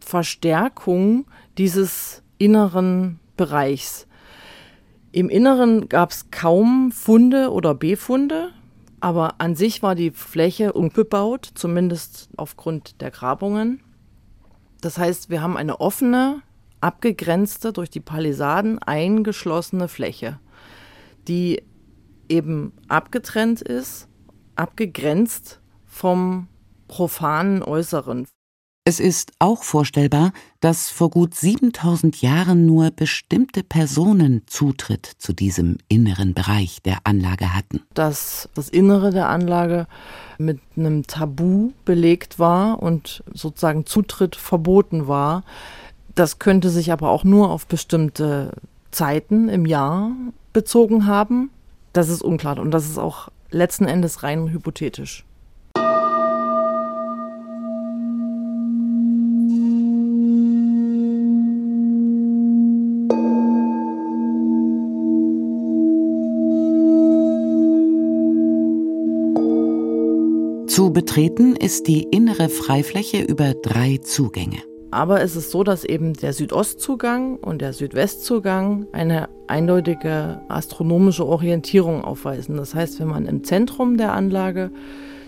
Verstärkung 0.00 1.26
dieses 1.58 2.24
inneren 2.38 3.20
Bereichs. 3.36 4.08
Im 5.12 5.28
Inneren 5.28 5.88
gab 5.88 6.10
es 6.10 6.28
kaum 6.32 6.90
Funde 6.90 7.52
oder 7.52 7.72
Befunde, 7.76 8.48
aber 8.98 9.36
an 9.38 9.54
sich 9.54 9.80
war 9.84 9.94
die 9.94 10.10
Fläche 10.10 10.72
unbebaut, 10.72 11.52
zumindest 11.54 12.30
aufgrund 12.36 13.00
der 13.00 13.12
Grabungen. 13.12 13.80
Das 14.80 14.98
heißt, 14.98 15.30
wir 15.30 15.40
haben 15.40 15.56
eine 15.56 15.78
offene, 15.78 16.42
abgegrenzte, 16.84 17.72
durch 17.72 17.88
die 17.88 18.00
Palisaden 18.00 18.78
eingeschlossene 18.78 19.88
Fläche, 19.88 20.38
die 21.26 21.62
eben 22.28 22.72
abgetrennt 22.88 23.62
ist, 23.62 24.06
abgegrenzt 24.54 25.60
vom 25.86 26.48
profanen 26.86 27.62
Äußeren. 27.62 28.26
Es 28.86 29.00
ist 29.00 29.32
auch 29.38 29.62
vorstellbar, 29.62 30.32
dass 30.60 30.90
vor 30.90 31.08
gut 31.08 31.34
7000 31.34 32.20
Jahren 32.20 32.66
nur 32.66 32.90
bestimmte 32.90 33.62
Personen 33.62 34.42
Zutritt 34.46 35.06
zu 35.06 35.32
diesem 35.32 35.78
inneren 35.88 36.34
Bereich 36.34 36.82
der 36.82 36.98
Anlage 37.04 37.54
hatten. 37.54 37.80
Dass 37.94 38.50
das 38.54 38.68
Innere 38.68 39.10
der 39.10 39.30
Anlage 39.30 39.86
mit 40.36 40.60
einem 40.76 41.06
Tabu 41.06 41.72
belegt 41.86 42.38
war 42.38 42.82
und 42.82 43.24
sozusagen 43.32 43.86
Zutritt 43.86 44.36
verboten 44.36 45.08
war. 45.08 45.44
Das 46.14 46.38
könnte 46.38 46.70
sich 46.70 46.92
aber 46.92 47.10
auch 47.10 47.24
nur 47.24 47.50
auf 47.50 47.66
bestimmte 47.66 48.52
Zeiten 48.90 49.48
im 49.48 49.66
Jahr 49.66 50.12
bezogen 50.52 51.06
haben. 51.06 51.50
Das 51.92 52.08
ist 52.08 52.22
unklar 52.22 52.58
und 52.58 52.70
das 52.70 52.86
ist 52.86 52.98
auch 52.98 53.28
letzten 53.50 53.86
Endes 53.86 54.22
rein 54.22 54.50
hypothetisch. 54.50 55.24
Zu 70.68 70.92
betreten 70.92 71.54
ist 71.54 71.86
die 71.86 72.02
innere 72.02 72.48
Freifläche 72.48 73.22
über 73.22 73.54
drei 73.54 73.98
Zugänge. 73.98 74.58
Aber 74.94 75.22
es 75.22 75.34
ist 75.34 75.50
so, 75.50 75.64
dass 75.64 75.82
eben 75.82 76.12
der 76.12 76.32
Südostzugang 76.32 77.34
und 77.34 77.60
der 77.60 77.72
Südwestzugang 77.72 78.86
eine 78.92 79.28
eindeutige 79.48 80.40
astronomische 80.46 81.26
Orientierung 81.26 82.04
aufweisen. 82.04 82.56
Das 82.56 82.76
heißt, 82.76 83.00
wenn 83.00 83.08
man 83.08 83.26
im 83.26 83.42
Zentrum 83.42 83.96
der 83.96 84.12
Anlage 84.12 84.70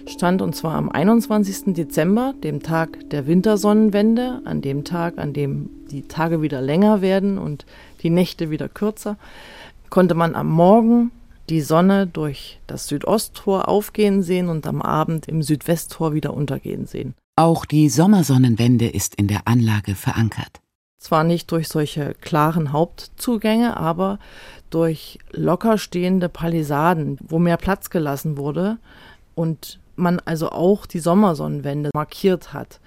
stand, 0.06 0.40
und 0.40 0.54
zwar 0.54 0.76
am 0.76 0.88
21. 0.88 1.74
Dezember, 1.74 2.32
dem 2.44 2.62
Tag 2.62 3.10
der 3.10 3.26
Wintersonnenwende, 3.26 4.40
an 4.44 4.62
dem 4.62 4.84
Tag, 4.84 5.18
an 5.18 5.32
dem 5.32 5.68
die 5.90 6.02
Tage 6.02 6.42
wieder 6.42 6.62
länger 6.62 7.00
werden 7.00 7.36
und 7.36 7.66
die 8.04 8.10
Nächte 8.10 8.50
wieder 8.50 8.68
kürzer, 8.68 9.16
konnte 9.90 10.14
man 10.14 10.36
am 10.36 10.48
Morgen 10.48 11.10
die 11.48 11.60
Sonne 11.60 12.06
durch 12.06 12.60
das 12.68 12.86
Südosttor 12.86 13.68
aufgehen 13.68 14.22
sehen 14.22 14.48
und 14.48 14.64
am 14.68 14.80
Abend 14.80 15.26
im 15.26 15.42
Südwesttor 15.42 16.14
wieder 16.14 16.34
untergehen 16.34 16.86
sehen. 16.86 17.14
Auch 17.36 17.66
die 17.66 17.90
Sommersonnenwende 17.90 18.88
ist 18.88 19.14
in 19.14 19.28
der 19.28 19.46
Anlage 19.46 19.94
verankert. 19.94 20.62
Zwar 20.98 21.22
nicht 21.22 21.52
durch 21.52 21.68
solche 21.68 22.14
klaren 22.14 22.72
Hauptzugänge, 22.72 23.76
aber 23.76 24.18
durch 24.70 25.18
locker 25.32 25.76
stehende 25.76 26.30
Palisaden, 26.30 27.18
wo 27.20 27.38
mehr 27.38 27.58
Platz 27.58 27.90
gelassen 27.90 28.38
wurde 28.38 28.78
und 29.34 29.78
man 29.96 30.18
also 30.20 30.50
auch 30.50 30.86
die 30.86 30.98
Sommersonnenwende 30.98 31.90
markiert 31.94 32.54
hat. 32.54 32.80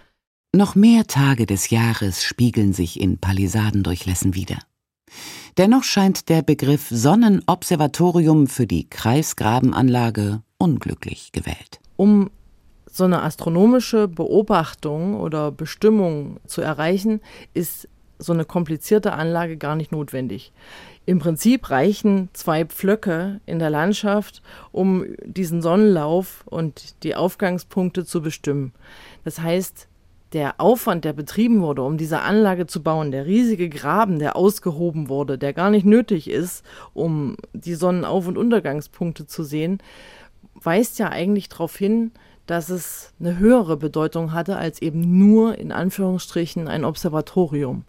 Noch 0.55 0.73
mehr 0.73 1.05
Tage 1.05 1.45
des 1.45 1.69
Jahres 1.69 2.23
spiegeln 2.23 2.73
sich 2.73 2.99
in 2.99 3.19
Palisadendurchlässen 3.19 4.33
wieder. 4.33 4.57
Dennoch 5.57 5.83
scheint 5.83 6.27
der 6.27 6.41
Begriff 6.41 6.88
Sonnenobservatorium 6.89 8.47
für 8.47 8.65
die 8.65 8.89
Kreisgrabenanlage 8.89 10.41
unglücklich 10.57 11.31
gewählt. 11.31 11.79
Um 11.97 12.31
so 12.95 13.04
eine 13.04 13.23
astronomische 13.23 14.08
Beobachtung 14.08 15.19
oder 15.19 15.52
Bestimmung 15.52 16.38
zu 16.45 16.62
erreichen, 16.62 17.21
ist 17.54 17.88
so 18.19 18.34
eine 18.34 18.45
komplizierte 18.45 19.13
Anlage 19.13 19.58
gar 19.58 19.75
nicht 19.75 19.91
notwendig. 19.91 20.52
Im 21.06 21.19
Prinzip 21.19 21.69
reichen 21.71 22.30
zwei 22.34 22.65
Pflöcke 22.65 23.39
in 23.45 23.58
der 23.58 23.69
Landschaft, 23.69 24.43
um 24.71 25.06
diesen 25.23 25.62
Sonnenlauf 25.62 26.43
und 26.45 27.02
die 27.04 27.15
Aufgangspunkte 27.15 28.06
zu 28.06 28.21
bestimmen. 28.21 28.73
Das 29.23 29.39
heißt, 29.39 29.88
der 30.34 30.60
Aufwand, 30.60 31.06
der 31.06 31.13
betrieben 31.13 31.62
wurde, 31.62 31.82
um 31.82 31.97
diese 31.97 32.19
Anlage 32.19 32.67
zu 32.67 32.84
bauen, 32.84 33.12
der 33.12 33.25
riesige 33.25 33.69
Graben, 33.69 34.19
der 34.19 34.36
ausgehoben 34.36 35.10
wurde, 35.10 35.38
der 35.38 35.54
gar 35.54 35.71
nicht 35.71 35.86
nötig 35.86 36.30
ist, 36.30 36.63
um 36.93 37.36
die 37.54 37.73
Sonnenauf- 37.73 38.28
und 38.28 38.38
Untergangspunkte 38.38 39.25
zu 39.25 39.43
sehen, 39.43 39.80
weist 40.54 40.99
ja 40.99 41.10
eigentlich 41.10 41.49
darauf 41.49 41.75
hin, 41.75 42.12
dass 42.49 42.69
es 42.69 43.13
eine 43.19 43.38
höhere 43.38 43.77
Bedeutung 43.77 44.33
hatte 44.33 44.57
als 44.57 44.81
eben 44.81 45.19
nur 45.19 45.57
in 45.57 45.71
Anführungsstrichen 45.71 46.67
ein 46.67 46.83
Observatorium. 46.83 47.85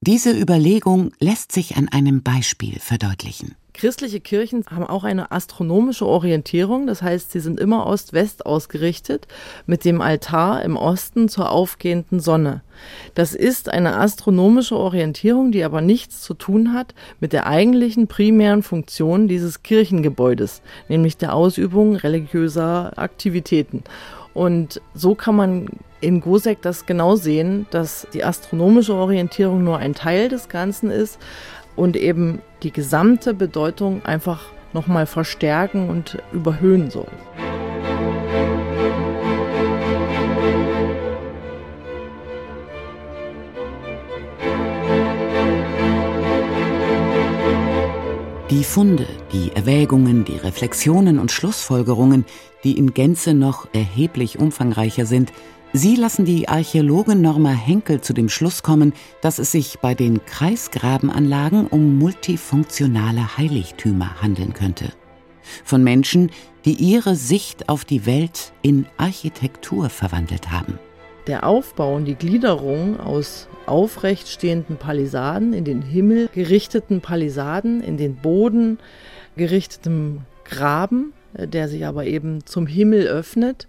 Diese 0.00 0.30
Überlegung 0.30 1.12
lässt 1.18 1.50
sich 1.50 1.76
an 1.76 1.88
einem 1.88 2.22
Beispiel 2.22 2.78
verdeutlichen. 2.78 3.56
Christliche 3.76 4.20
Kirchen 4.20 4.64
haben 4.70 4.86
auch 4.86 5.04
eine 5.04 5.32
astronomische 5.32 6.06
Orientierung, 6.06 6.86
das 6.86 7.02
heißt, 7.02 7.30
sie 7.30 7.40
sind 7.40 7.60
immer 7.60 7.86
Ost-West 7.86 8.46
ausgerichtet, 8.46 9.28
mit 9.66 9.84
dem 9.84 10.00
Altar 10.00 10.62
im 10.62 10.78
Osten 10.78 11.28
zur 11.28 11.50
aufgehenden 11.50 12.18
Sonne. 12.18 12.62
Das 13.14 13.34
ist 13.34 13.68
eine 13.68 13.96
astronomische 13.96 14.76
Orientierung, 14.76 15.52
die 15.52 15.62
aber 15.62 15.82
nichts 15.82 16.22
zu 16.22 16.32
tun 16.32 16.72
hat 16.72 16.94
mit 17.20 17.34
der 17.34 17.46
eigentlichen 17.46 18.06
primären 18.06 18.62
Funktion 18.62 19.28
dieses 19.28 19.62
Kirchengebäudes, 19.62 20.62
nämlich 20.88 21.18
der 21.18 21.34
Ausübung 21.34 21.96
religiöser 21.96 22.94
Aktivitäten. 22.96 23.84
Und 24.32 24.80
so 24.94 25.14
kann 25.14 25.36
man 25.36 25.66
in 26.00 26.22
Gosek 26.22 26.62
das 26.62 26.86
genau 26.86 27.16
sehen, 27.16 27.66
dass 27.70 28.06
die 28.14 28.24
astronomische 28.24 28.94
Orientierung 28.94 29.64
nur 29.64 29.78
ein 29.78 29.94
Teil 29.94 30.30
des 30.30 30.48
Ganzen 30.48 30.90
ist 30.90 31.18
und 31.76 31.96
eben 31.96 32.40
die 32.62 32.72
gesamte 32.72 33.34
Bedeutung 33.34 34.04
einfach 34.04 34.46
nochmal 34.72 35.06
verstärken 35.06 35.88
und 35.88 36.18
überhöhen 36.32 36.90
soll. 36.90 37.06
Die 48.50 48.64
Funde, 48.64 49.06
die 49.32 49.50
Erwägungen, 49.54 50.24
die 50.24 50.36
Reflexionen 50.36 51.18
und 51.18 51.32
Schlussfolgerungen, 51.32 52.24
die 52.64 52.78
in 52.78 52.94
Gänze 52.94 53.34
noch 53.34 53.68
erheblich 53.74 54.38
umfangreicher 54.38 55.04
sind, 55.04 55.32
Sie 55.72 55.96
lassen 55.96 56.24
die 56.24 56.48
Archäologin 56.48 57.20
Norma 57.20 57.50
Henkel 57.50 58.00
zu 58.00 58.12
dem 58.12 58.28
Schluss 58.28 58.62
kommen, 58.62 58.94
dass 59.20 59.38
es 59.38 59.52
sich 59.52 59.78
bei 59.80 59.94
den 59.94 60.24
Kreisgrabenanlagen 60.24 61.66
um 61.66 61.98
multifunktionale 61.98 63.36
Heiligtümer 63.36 64.22
handeln 64.22 64.54
könnte. 64.54 64.92
Von 65.64 65.84
Menschen, 65.84 66.30
die 66.64 66.74
ihre 66.74 67.14
Sicht 67.14 67.68
auf 67.68 67.84
die 67.84 68.06
Welt 68.06 68.52
in 68.62 68.86
Architektur 68.96 69.90
verwandelt 69.90 70.50
haben. 70.50 70.78
Der 71.26 71.46
Aufbau 71.46 71.96
und 71.96 72.04
die 72.04 72.14
Gliederung 72.14 72.98
aus 73.00 73.48
aufrecht 73.66 74.28
stehenden 74.28 74.76
Palisaden, 74.76 75.52
in 75.52 75.64
den 75.64 75.82
Himmel 75.82 76.28
gerichteten 76.32 77.00
Palisaden, 77.00 77.82
in 77.82 77.96
den 77.96 78.16
Boden 78.16 78.78
gerichtetem 79.36 80.20
Graben, 80.44 81.12
äh, 81.34 81.48
der 81.48 81.68
sich 81.68 81.84
aber 81.84 82.06
eben 82.06 82.46
zum 82.46 82.66
Himmel 82.66 83.06
öffnet, 83.06 83.66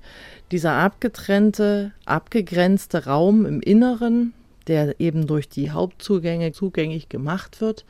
dieser 0.51 0.73
abgetrennte, 0.73 1.91
abgegrenzte 2.05 3.05
Raum 3.05 3.45
im 3.45 3.61
Inneren, 3.61 4.33
der 4.67 4.99
eben 4.99 5.27
durch 5.27 5.49
die 5.49 5.71
Hauptzugänge 5.71 6.51
zugänglich 6.51 7.09
gemacht 7.09 7.61
wird, 7.61 7.85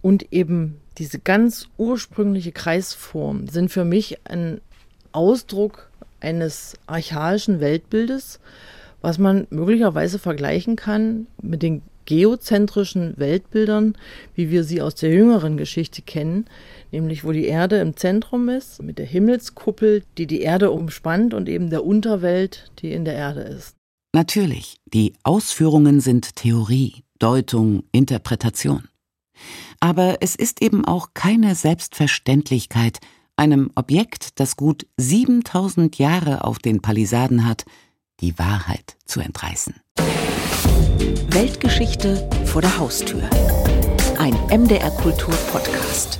und 0.00 0.32
eben 0.32 0.80
diese 0.98 1.18
ganz 1.18 1.68
ursprüngliche 1.76 2.52
Kreisform 2.52 3.48
sind 3.48 3.70
für 3.70 3.84
mich 3.84 4.18
ein 4.24 4.60
Ausdruck 5.12 5.90
eines 6.20 6.74
archaischen 6.86 7.60
Weltbildes, 7.60 8.40
was 9.00 9.18
man 9.18 9.46
möglicherweise 9.50 10.18
vergleichen 10.18 10.76
kann 10.76 11.26
mit 11.42 11.62
den 11.62 11.82
geozentrischen 12.04 13.14
Weltbildern, 13.18 13.96
wie 14.34 14.50
wir 14.50 14.64
sie 14.64 14.80
aus 14.80 14.94
der 14.94 15.10
jüngeren 15.10 15.56
Geschichte 15.56 16.02
kennen, 16.02 16.46
nämlich 16.90 17.24
wo 17.24 17.32
die 17.32 17.46
Erde 17.46 17.78
im 17.78 17.96
Zentrum 17.96 18.48
ist, 18.48 18.82
mit 18.82 18.98
der 18.98 19.06
Himmelskuppel, 19.06 20.02
die 20.16 20.26
die 20.26 20.40
Erde 20.40 20.70
umspannt 20.70 21.34
und 21.34 21.48
eben 21.48 21.70
der 21.70 21.84
Unterwelt, 21.84 22.70
die 22.80 22.92
in 22.92 23.04
der 23.04 23.14
Erde 23.14 23.40
ist. 23.40 23.74
Natürlich, 24.14 24.78
die 24.86 25.12
Ausführungen 25.22 26.00
sind 26.00 26.36
Theorie, 26.36 27.04
Deutung, 27.18 27.84
Interpretation. 27.92 28.88
Aber 29.80 30.18
es 30.20 30.34
ist 30.34 30.62
eben 30.62 30.84
auch 30.84 31.10
keine 31.14 31.54
Selbstverständlichkeit, 31.54 32.98
einem 33.36 33.70
Objekt, 33.76 34.40
das 34.40 34.56
gut 34.56 34.86
7000 34.96 35.98
Jahre 35.98 36.44
auf 36.44 36.58
den 36.58 36.82
Palisaden 36.82 37.46
hat, 37.46 37.64
die 38.20 38.36
Wahrheit 38.38 38.96
zu 39.04 39.20
entreißen. 39.20 39.76
Weltgeschichte 41.30 42.28
vor 42.46 42.62
der 42.62 42.78
Haustür. 42.78 43.22
Ein 44.18 44.34
MDR 44.50 44.90
Kultur 44.90 45.34
Podcast. 45.52 46.18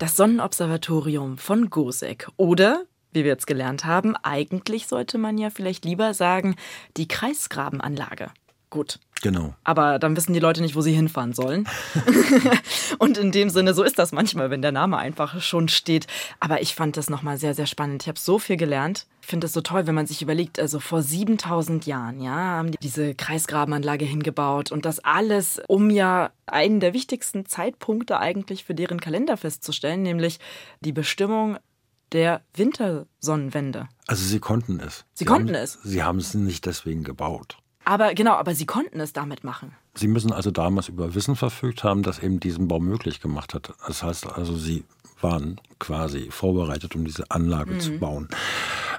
Das 0.00 0.16
Sonnenobservatorium 0.16 1.36
von 1.36 1.68
Gosek 1.68 2.26
oder 2.38 2.86
wie 3.12 3.22
wir 3.22 3.32
jetzt 3.32 3.46
gelernt 3.46 3.84
haben, 3.84 4.16
eigentlich 4.16 4.86
sollte 4.86 5.18
man 5.18 5.36
ja 5.36 5.50
vielleicht 5.50 5.84
lieber 5.84 6.14
sagen, 6.14 6.56
die 6.96 7.06
Kreisgrabenanlage. 7.06 8.30
Gut. 8.70 8.98
Genau. 9.22 9.54
Aber 9.64 9.98
dann 9.98 10.16
wissen 10.16 10.32
die 10.32 10.40
Leute 10.40 10.62
nicht, 10.62 10.74
wo 10.74 10.80
sie 10.80 10.92
hinfahren 10.92 11.32
sollen. 11.32 11.68
und 12.98 13.18
in 13.18 13.32
dem 13.32 13.50
Sinne, 13.50 13.74
so 13.74 13.82
ist 13.82 13.98
das 13.98 14.12
manchmal, 14.12 14.50
wenn 14.50 14.62
der 14.62 14.72
Name 14.72 14.96
einfach 14.96 15.40
schon 15.42 15.68
steht. 15.68 16.06
Aber 16.38 16.62
ich 16.62 16.74
fand 16.74 16.96
das 16.96 17.10
nochmal 17.10 17.36
sehr, 17.36 17.54
sehr 17.54 17.66
spannend. 17.66 18.02
Ich 18.02 18.08
habe 18.08 18.18
so 18.18 18.38
viel 18.38 18.56
gelernt. 18.56 19.06
Ich 19.22 19.26
finde 19.28 19.46
es 19.46 19.52
so 19.52 19.60
toll, 19.60 19.86
wenn 19.86 19.94
man 19.94 20.06
sich 20.06 20.22
überlegt, 20.22 20.58
also 20.58 20.80
vor 20.80 21.02
7000 21.02 21.86
Jahren, 21.86 22.20
ja, 22.20 22.32
haben 22.32 22.72
die 22.72 22.78
diese 22.78 23.14
Kreisgrabenanlage 23.14 24.04
hingebaut 24.04 24.72
und 24.72 24.84
das 24.84 24.98
alles, 25.00 25.60
um 25.68 25.90
ja 25.90 26.30
einen 26.46 26.80
der 26.80 26.94
wichtigsten 26.94 27.46
Zeitpunkte 27.46 28.18
eigentlich 28.18 28.64
für 28.64 28.74
deren 28.74 29.00
Kalender 29.00 29.36
festzustellen, 29.36 30.02
nämlich 30.02 30.40
die 30.80 30.92
Bestimmung 30.92 31.58
der 32.12 32.42
Wintersonnenwende. 32.54 33.88
Also 34.06 34.24
sie 34.24 34.40
konnten 34.40 34.80
es. 34.80 35.04
Sie, 35.12 35.20
sie 35.20 35.24
konnten 35.26 35.54
haben, 35.54 35.62
es. 35.62 35.78
Sie 35.84 36.02
haben 36.02 36.18
es 36.18 36.34
nicht 36.34 36.66
deswegen 36.66 37.04
gebaut. 37.04 37.58
Aber 37.90 38.14
genau, 38.14 38.34
aber 38.34 38.54
sie 38.54 38.66
konnten 38.66 39.00
es 39.00 39.12
damit 39.12 39.42
machen. 39.42 39.72
Sie 39.96 40.06
müssen 40.06 40.32
also 40.32 40.52
damals 40.52 40.86
über 40.86 41.16
Wissen 41.16 41.34
verfügt 41.34 41.82
haben, 41.82 42.04
das 42.04 42.20
eben 42.20 42.38
diesen 42.38 42.68
Bau 42.68 42.78
möglich 42.78 43.20
gemacht 43.20 43.52
hat. 43.52 43.72
Das 43.84 44.04
heißt 44.04 44.28
also, 44.28 44.56
sie 44.56 44.84
waren 45.20 45.60
quasi 45.80 46.30
vorbereitet, 46.30 46.94
um 46.94 47.04
diese 47.04 47.28
Anlage 47.32 47.72
mhm. 47.72 47.80
zu 47.80 47.98
bauen. 47.98 48.28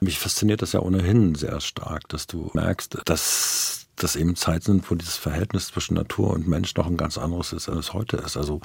Mich 0.02 0.20
fasziniert 0.20 0.62
das 0.62 0.74
ja 0.74 0.82
ohnehin 0.82 1.36
sehr 1.36 1.62
stark, 1.62 2.10
dass 2.10 2.28
du 2.28 2.52
merkst, 2.54 2.98
dass 3.06 3.81
das 4.04 4.16
eben 4.16 4.36
Zeit 4.36 4.64
sind, 4.64 4.90
wo 4.90 4.96
dieses 4.96 5.18
Verhältnis 5.18 5.68
zwischen 5.68 5.96
Natur 5.96 6.32
und 6.32 6.48
Mensch 6.48 6.76
noch 6.76 6.88
ein 6.88 6.98
ganz 6.98 7.18
anderes 7.18 7.54
ist, 7.54 7.70
als 7.70 7.80
es 7.80 7.94
heute 7.94 8.18
ist. 8.18 8.38
Also 8.38 8.62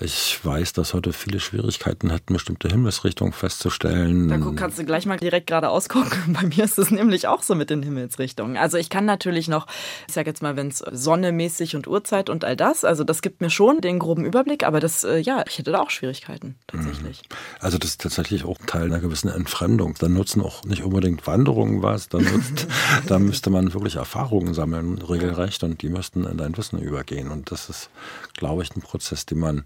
ich 0.00 0.38
weiß, 0.42 0.72
dass 0.72 0.94
heute 0.94 1.12
viele 1.12 1.40
Schwierigkeiten 1.40 2.10
hätten, 2.10 2.34
bestimmte 2.34 2.68
Himmelsrichtungen 2.68 3.32
festzustellen. 3.32 4.28
Da 4.28 4.38
kannst 4.56 4.78
du 4.78 4.84
gleich 4.84 5.06
mal 5.06 5.18
direkt 5.18 5.48
geradeaus 5.48 5.88
gucken. 5.88 6.10
Bei 6.40 6.46
mir 6.46 6.64
ist 6.64 6.78
es 6.78 6.90
nämlich 6.90 7.26
auch 7.26 7.42
so 7.42 7.54
mit 7.54 7.70
den 7.70 7.82
Himmelsrichtungen. 7.82 8.56
Also 8.56 8.78
ich 8.78 8.90
kann 8.90 9.04
natürlich 9.04 9.48
noch, 9.48 9.66
ich 10.06 10.14
sage 10.14 10.30
jetzt 10.30 10.42
mal, 10.42 10.56
wenn 10.56 10.68
es 10.68 10.78
sonnemäßig 10.78 11.76
und 11.76 11.86
Uhrzeit 11.86 12.30
und 12.30 12.44
all 12.44 12.56
das, 12.56 12.84
also 12.84 13.04
das 13.04 13.22
gibt 13.22 13.40
mir 13.40 13.50
schon 13.50 13.80
den 13.80 13.98
groben 13.98 14.24
Überblick, 14.24 14.64
aber 14.64 14.80
das, 14.80 15.04
äh, 15.04 15.18
ja, 15.18 15.44
ich 15.48 15.58
hätte 15.58 15.72
da 15.72 15.80
auch 15.80 15.90
Schwierigkeiten 15.90 16.56
tatsächlich. 16.66 17.22
Mhm. 17.22 17.36
Also 17.60 17.78
das 17.78 17.90
ist 17.90 18.00
tatsächlich 18.00 18.44
auch 18.44 18.58
Teil 18.66 18.84
einer 18.84 19.00
gewissen 19.00 19.28
Entfremdung. 19.28 19.94
Dann 19.98 20.12
nutzen 20.12 20.42
auch 20.42 20.64
nicht 20.64 20.82
unbedingt 20.82 21.26
Wanderungen 21.26 21.82
was, 21.82 22.08
dann 22.08 22.24
nutzt, 22.24 22.66
da 23.06 23.18
müsste 23.18 23.50
man 23.50 23.72
wirklich 23.72 23.96
Erfahrungen 23.96 24.54
sammeln, 24.54 24.67
regelrecht, 24.74 25.62
und 25.62 25.82
die 25.82 25.88
müssten 25.88 26.24
in 26.24 26.38
dein 26.38 26.56
Wissen 26.56 26.78
übergehen. 26.78 27.30
Und 27.30 27.50
das 27.50 27.68
ist, 27.68 27.90
glaube 28.34 28.62
ich, 28.62 28.74
ein 28.74 28.82
Prozess, 28.82 29.26
den 29.26 29.38
man, 29.38 29.64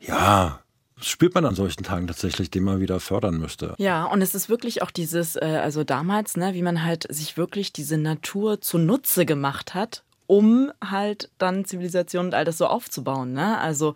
ja, 0.00 0.60
spürt 1.00 1.34
man 1.34 1.44
an 1.44 1.54
solchen 1.54 1.82
Tagen 1.82 2.06
tatsächlich, 2.06 2.50
den 2.50 2.64
man 2.64 2.80
wieder 2.80 3.00
fördern 3.00 3.38
müsste. 3.38 3.74
Ja, 3.78 4.04
und 4.04 4.22
es 4.22 4.34
ist 4.34 4.48
wirklich 4.48 4.82
auch 4.82 4.90
dieses, 4.90 5.36
äh, 5.36 5.60
also 5.62 5.84
damals, 5.84 6.36
ne, 6.36 6.54
wie 6.54 6.62
man 6.62 6.82
halt 6.84 7.06
sich 7.12 7.36
wirklich 7.36 7.72
diese 7.72 7.98
Natur 7.98 8.60
zunutze 8.60 9.26
gemacht 9.26 9.74
hat, 9.74 10.02
um 10.26 10.72
halt 10.82 11.30
dann 11.38 11.64
Zivilisation 11.64 12.26
und 12.26 12.34
all 12.34 12.44
das 12.44 12.58
so 12.58 12.66
aufzubauen. 12.66 13.32
Ne? 13.32 13.58
Also 13.58 13.94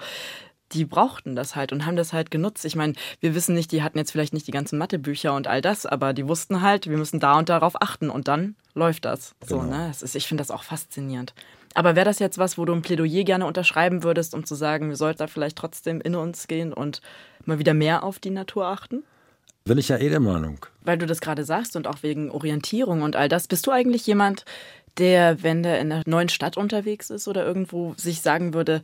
die 0.72 0.84
brauchten 0.84 1.36
das 1.36 1.54
halt 1.54 1.72
und 1.72 1.86
haben 1.86 1.96
das 1.96 2.12
halt 2.12 2.30
genutzt. 2.30 2.64
Ich 2.64 2.76
meine, 2.76 2.94
wir 3.20 3.34
wissen 3.34 3.54
nicht, 3.54 3.72
die 3.72 3.82
hatten 3.82 3.98
jetzt 3.98 4.10
vielleicht 4.10 4.34
nicht 4.34 4.46
die 4.46 4.52
ganzen 4.52 4.78
Mathebücher 4.78 5.34
und 5.34 5.46
all 5.46 5.60
das, 5.60 5.86
aber 5.86 6.12
die 6.12 6.26
wussten 6.26 6.60
halt, 6.60 6.88
wir 6.88 6.96
müssen 6.96 7.20
da 7.20 7.38
und 7.38 7.48
darauf 7.48 7.80
achten 7.80 8.10
und 8.10 8.28
dann 8.28 8.56
läuft 8.74 9.04
das. 9.04 9.34
So, 9.44 9.60
genau. 9.60 9.70
ne? 9.70 9.88
Das 9.88 10.02
ist, 10.02 10.16
ich 10.16 10.26
finde 10.26 10.42
das 10.42 10.50
auch 10.50 10.64
faszinierend. 10.64 11.34
Aber 11.74 11.94
wäre 11.94 12.06
das 12.06 12.18
jetzt 12.18 12.38
was, 12.38 12.56
wo 12.56 12.64
du 12.64 12.72
ein 12.72 12.82
Plädoyer 12.82 13.24
gerne 13.24 13.46
unterschreiben 13.46 14.02
würdest, 14.02 14.34
um 14.34 14.46
zu 14.46 14.54
sagen, 14.54 14.88
wir 14.88 14.96
sollten 14.96 15.18
da 15.18 15.26
vielleicht 15.26 15.58
trotzdem 15.58 16.00
in 16.00 16.14
uns 16.14 16.48
gehen 16.48 16.72
und 16.72 17.02
mal 17.44 17.58
wieder 17.58 17.74
mehr 17.74 18.02
auf 18.02 18.18
die 18.18 18.30
Natur 18.30 18.66
achten? 18.66 19.04
Bin 19.64 19.78
ich 19.78 19.88
ja 19.88 19.98
eh 19.98 20.08
der 20.08 20.20
Meinung. 20.20 20.64
Weil 20.80 20.96
du 20.96 21.06
das 21.06 21.20
gerade 21.20 21.44
sagst 21.44 21.76
und 21.76 21.86
auch 21.86 22.02
wegen 22.02 22.30
Orientierung 22.30 23.02
und 23.02 23.14
all 23.14 23.28
das. 23.28 23.46
Bist 23.48 23.66
du 23.66 23.72
eigentlich 23.72 24.06
jemand, 24.06 24.44
der, 24.96 25.42
wenn 25.42 25.62
der 25.62 25.80
in 25.80 25.92
einer 25.92 26.02
neuen 26.06 26.28
Stadt 26.28 26.56
unterwegs 26.56 27.10
ist 27.10 27.28
oder 27.28 27.44
irgendwo 27.44 27.92
sich 27.96 28.22
sagen 28.22 28.54
würde, 28.54 28.82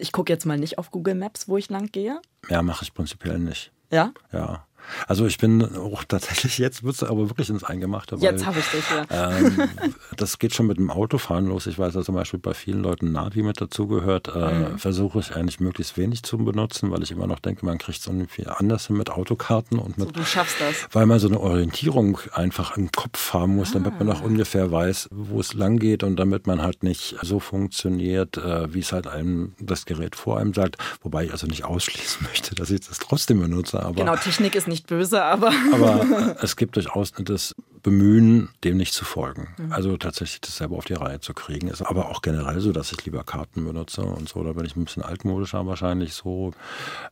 ich 0.00 0.12
gucke 0.12 0.32
jetzt 0.32 0.46
mal 0.46 0.58
nicht 0.58 0.78
auf 0.78 0.90
Google 0.90 1.14
Maps, 1.14 1.48
wo 1.48 1.56
ich 1.56 1.70
lang 1.70 1.90
gehe? 1.92 2.20
Ja, 2.48 2.62
mache 2.62 2.84
ich 2.84 2.94
prinzipiell 2.94 3.38
nicht. 3.38 3.72
Ja? 3.90 4.12
Ja. 4.32 4.66
Also 5.06 5.26
ich 5.26 5.38
bin 5.38 5.76
auch 5.76 6.04
tatsächlich, 6.04 6.58
jetzt 6.58 6.82
wird 6.82 6.94
es 6.94 7.02
aber 7.02 7.28
wirklich 7.28 7.50
ins 7.50 7.64
Eingemachte. 7.64 8.16
Jetzt 8.20 8.46
habe 8.46 8.58
ich 8.58 8.66
dich, 8.66 8.84
ja. 8.90 9.06
Ähm, 9.10 9.68
das 10.16 10.38
geht 10.38 10.54
schon 10.54 10.66
mit 10.66 10.78
dem 10.78 10.90
Autofahren 10.90 11.46
los. 11.46 11.66
Ich 11.66 11.78
weiß 11.78 11.94
ja 11.94 12.02
zum 12.02 12.14
Beispiel 12.14 12.40
bei 12.40 12.54
vielen 12.54 12.82
Leuten 12.82 13.12
Navi 13.12 13.42
mit 13.42 13.60
dazugehört, 13.60 14.28
äh, 14.34 14.52
mhm. 14.52 14.78
versuche 14.78 15.20
ich 15.20 15.34
eigentlich 15.36 15.60
möglichst 15.60 15.96
wenig 15.96 16.22
zu 16.22 16.38
benutzen, 16.38 16.90
weil 16.90 17.02
ich 17.02 17.10
immer 17.10 17.26
noch 17.26 17.38
denke, 17.38 17.64
man 17.66 17.78
kriegt 17.78 18.00
es 18.00 18.06
irgendwie 18.06 18.46
anders 18.46 18.86
hin 18.86 18.96
mit 18.96 19.10
Autokarten 19.10 19.78
und 19.78 19.98
mit. 19.98 20.08
So, 20.08 20.12
du 20.12 20.24
schaffst 20.24 20.56
das. 20.60 20.88
Weil 20.92 21.06
man 21.06 21.18
so 21.18 21.28
eine 21.28 21.40
Orientierung 21.40 22.18
einfach 22.32 22.76
im 22.76 22.90
Kopf 22.92 23.32
haben 23.32 23.56
muss, 23.56 23.70
ah. 23.70 23.74
damit 23.74 23.98
man 23.98 24.10
auch 24.10 24.22
ungefähr 24.22 24.70
weiß, 24.70 25.08
wo 25.12 25.40
es 25.40 25.54
lang 25.54 25.78
geht 25.78 26.02
und 26.02 26.16
damit 26.16 26.46
man 26.46 26.62
halt 26.62 26.82
nicht 26.82 27.16
so 27.22 27.40
funktioniert, 27.40 28.36
äh, 28.36 28.72
wie 28.72 28.80
es 28.80 28.92
halt 28.92 29.06
einem 29.06 29.54
das 29.58 29.86
Gerät 29.86 30.16
vor 30.16 30.38
einem 30.38 30.54
sagt. 30.54 30.76
Wobei 31.02 31.24
ich 31.24 31.32
also 31.32 31.46
nicht 31.46 31.64
ausschließen 31.64 32.22
möchte, 32.28 32.54
dass 32.54 32.70
ich 32.70 32.80
das 32.80 32.98
trotzdem 32.98 33.40
benutze. 33.40 33.82
Aber 33.82 33.94
genau, 33.94 34.16
Technik 34.16 34.54
ist 34.54 34.68
nicht 34.70 34.86
böse, 34.86 35.22
aber. 35.22 35.52
aber 35.72 36.36
es 36.42 36.56
gibt 36.56 36.76
durchaus 36.76 37.12
das 37.12 37.54
Bemühen, 37.82 38.50
dem 38.64 38.76
nicht 38.76 38.92
zu 38.92 39.04
folgen. 39.04 39.48
Mhm. 39.56 39.72
Also 39.72 39.96
tatsächlich 39.96 40.40
das 40.40 40.56
selber 40.56 40.76
auf 40.76 40.84
die 40.84 40.94
Reihe 40.94 41.20
zu 41.20 41.32
kriegen. 41.34 41.68
Ist 41.68 41.82
aber 41.82 42.10
auch 42.10 42.22
generell 42.22 42.60
so, 42.60 42.72
dass 42.72 42.92
ich 42.92 43.04
lieber 43.04 43.24
Karten 43.24 43.64
benutze 43.64 44.02
und 44.02 44.28
so. 44.28 44.42
Da 44.42 44.52
bin 44.52 44.66
ich 44.66 44.76
ein 44.76 44.84
bisschen 44.84 45.02
altmodischer 45.02 45.66
wahrscheinlich 45.66 46.14
so. 46.14 46.52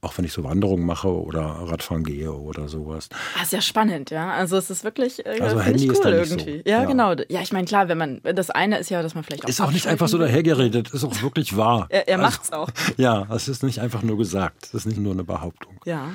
Auch 0.01 0.17
wenn 0.19 0.25
ich 0.25 0.33
so 0.33 0.45
Wanderungen 0.45 0.85
mache 0.85 1.09
oder 1.09 1.43
Radfahren 1.43 2.05
gehe 2.05 2.33
oder 2.33 2.69
sowas. 2.69 3.09
Das 3.09 3.19
ah, 3.39 3.43
ist 3.45 3.53
ja 3.53 3.61
spannend, 3.61 4.11
ja. 4.11 4.33
Also 4.33 4.57
es 4.57 4.71
ist 4.71 4.85
wirklich 4.85 5.25
äh, 5.25 5.41
also 5.41 5.61
Handy 5.61 5.87
cool 5.87 5.93
ist 5.93 6.05
da 6.05 6.11
irgendwie. 6.11 6.59
So. 6.59 6.71
Ja, 6.71 6.83
ja, 6.83 6.85
genau. 6.85 7.15
Ja, 7.29 7.41
ich 7.41 7.53
meine, 7.53 7.67
klar, 7.67 7.89
wenn 7.89 7.99
man, 7.99 8.21
das 8.23 8.51
eine 8.51 8.79
ist 8.79 8.91
ja, 8.91 9.03
dass 9.03 9.15
man 9.15 9.25
vielleicht 9.25 9.45
auch. 9.45 9.49
Ist 9.49 9.61
auch 9.61 9.73
nicht 9.73 9.87
einfach 9.87 10.09
so 10.09 10.19
dahergeredet, 10.19 10.91
ist 10.91 11.05
auch 11.05 11.23
wirklich 11.23 11.57
wahr. 11.57 11.87
er 11.89 12.09
er 12.09 12.19
also, 12.19 12.31
macht's 12.31 12.53
auch. 12.53 12.71
Ja, 12.97 13.27
es 13.31 13.49
ist 13.49 13.63
nicht 13.63 13.81
einfach 13.81 14.03
nur 14.03 14.17
gesagt. 14.19 14.65
Es 14.65 14.75
ist 14.75 14.87
nicht 14.87 14.99
nur 14.99 15.13
eine 15.13 15.25
Behauptung. 15.25 15.81
Ja. 15.85 16.09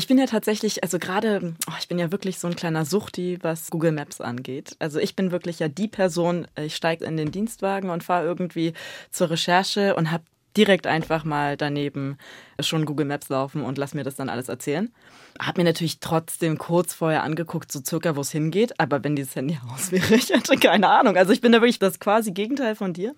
Ich 0.00 0.06
bin 0.06 0.16
ja 0.16 0.24
tatsächlich, 0.24 0.82
also 0.82 0.98
gerade, 0.98 1.52
oh, 1.68 1.74
ich 1.78 1.86
bin 1.86 1.98
ja 1.98 2.10
wirklich 2.10 2.38
so 2.38 2.48
ein 2.48 2.56
kleiner 2.56 2.86
Suchti, 2.86 3.36
was 3.42 3.68
Google 3.68 3.92
Maps 3.92 4.22
angeht. 4.22 4.74
Also 4.78 4.98
ich 4.98 5.14
bin 5.14 5.30
wirklich 5.30 5.58
ja 5.58 5.68
die 5.68 5.88
Person, 5.88 6.46
ich 6.56 6.74
steige 6.74 7.04
in 7.04 7.18
den 7.18 7.32
Dienstwagen 7.32 7.90
und 7.90 8.02
fahre 8.02 8.24
irgendwie 8.24 8.72
zur 9.10 9.28
Recherche 9.28 9.94
und 9.96 10.10
habe 10.10 10.24
direkt 10.56 10.86
einfach 10.86 11.24
mal 11.24 11.58
daneben 11.58 12.16
schon 12.60 12.86
Google 12.86 13.04
Maps 13.04 13.28
laufen 13.28 13.60
und 13.60 13.76
lass 13.76 13.92
mir 13.92 14.02
das 14.02 14.16
dann 14.16 14.30
alles 14.30 14.48
erzählen. 14.48 14.90
Hab 15.38 15.56
mir 15.56 15.64
natürlich 15.64 16.00
trotzdem 16.00 16.58
kurz 16.58 16.94
vorher 16.94 17.22
angeguckt, 17.22 17.70
so 17.70 17.80
circa, 17.84 18.16
wo 18.16 18.20
es 18.20 18.30
hingeht. 18.30 18.78
Aber 18.78 19.02
wenn 19.04 19.16
dieses 19.16 19.36
Handy 19.36 19.58
aus 19.72 19.92
wäre, 19.92 20.14
ich 20.14 20.30
hätte 20.30 20.56
keine 20.56 20.88
Ahnung. 20.88 21.16
Also 21.16 21.32
ich 21.32 21.40
bin 21.40 21.52
da 21.52 21.60
wirklich 21.60 21.78
das 21.78 22.00
quasi 22.00 22.32
Gegenteil 22.32 22.74
von 22.74 22.92
dir. 22.92 23.14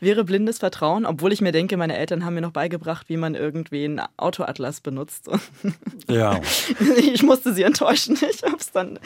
Wäre 0.00 0.24
blindes 0.24 0.58
Vertrauen, 0.58 1.06
obwohl 1.06 1.32
ich 1.32 1.40
mir 1.40 1.52
denke, 1.52 1.76
meine 1.76 1.96
Eltern 1.96 2.24
haben 2.24 2.34
mir 2.34 2.40
noch 2.40 2.52
beigebracht, 2.52 3.08
wie 3.08 3.16
man 3.16 3.34
irgendwie 3.34 3.84
einen 3.84 4.00
Autoatlas 4.16 4.80
benutzt. 4.80 5.28
Ja. 6.08 6.40
ich 6.98 7.22
musste 7.22 7.54
sie 7.54 7.62
enttäuschen. 7.62 8.18
Ich 8.32 8.42
hab's 8.42 8.72
dann. 8.72 8.98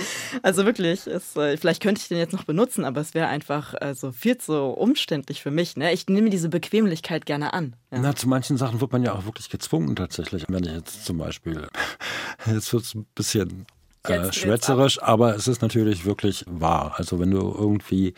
Also 0.42 0.64
wirklich, 0.66 1.06
es, 1.06 1.36
äh, 1.36 1.56
vielleicht 1.56 1.82
könnte 1.82 2.00
ich 2.00 2.08
den 2.08 2.18
jetzt 2.18 2.32
noch 2.32 2.44
benutzen, 2.44 2.84
aber 2.84 3.00
es 3.00 3.12
wäre 3.14 3.26
einfach 3.26 3.74
also 3.74 4.12
viel 4.12 4.38
zu 4.38 4.54
umständlich 4.54 5.42
für 5.42 5.50
mich. 5.50 5.76
Ne? 5.76 5.92
Ich 5.92 6.06
nehme 6.06 6.30
diese 6.30 6.48
Bequemlichkeit 6.48 7.26
gerne 7.26 7.52
an. 7.52 7.74
Ja. 7.96 8.02
Na, 8.02 8.14
zu 8.14 8.28
manchen 8.28 8.56
Sachen 8.56 8.80
wird 8.80 8.92
man 8.92 9.02
ja 9.02 9.14
auch 9.14 9.24
wirklich 9.24 9.48
gezwungen 9.48 9.96
tatsächlich. 9.96 10.44
Wenn 10.48 10.64
ich 10.64 10.72
jetzt 10.72 11.04
zum 11.04 11.18
Beispiel, 11.18 11.68
jetzt 12.46 12.72
wird 12.72 12.84
es 12.84 12.94
ein 12.94 13.06
bisschen 13.14 13.66
äh, 14.04 14.32
schwätzerisch, 14.32 15.02
aber 15.02 15.34
es 15.34 15.48
ist 15.48 15.62
natürlich 15.62 16.04
wirklich 16.04 16.44
wahr. 16.48 16.94
Also 16.96 17.18
wenn 17.18 17.30
du 17.30 17.38
irgendwie 17.38 18.14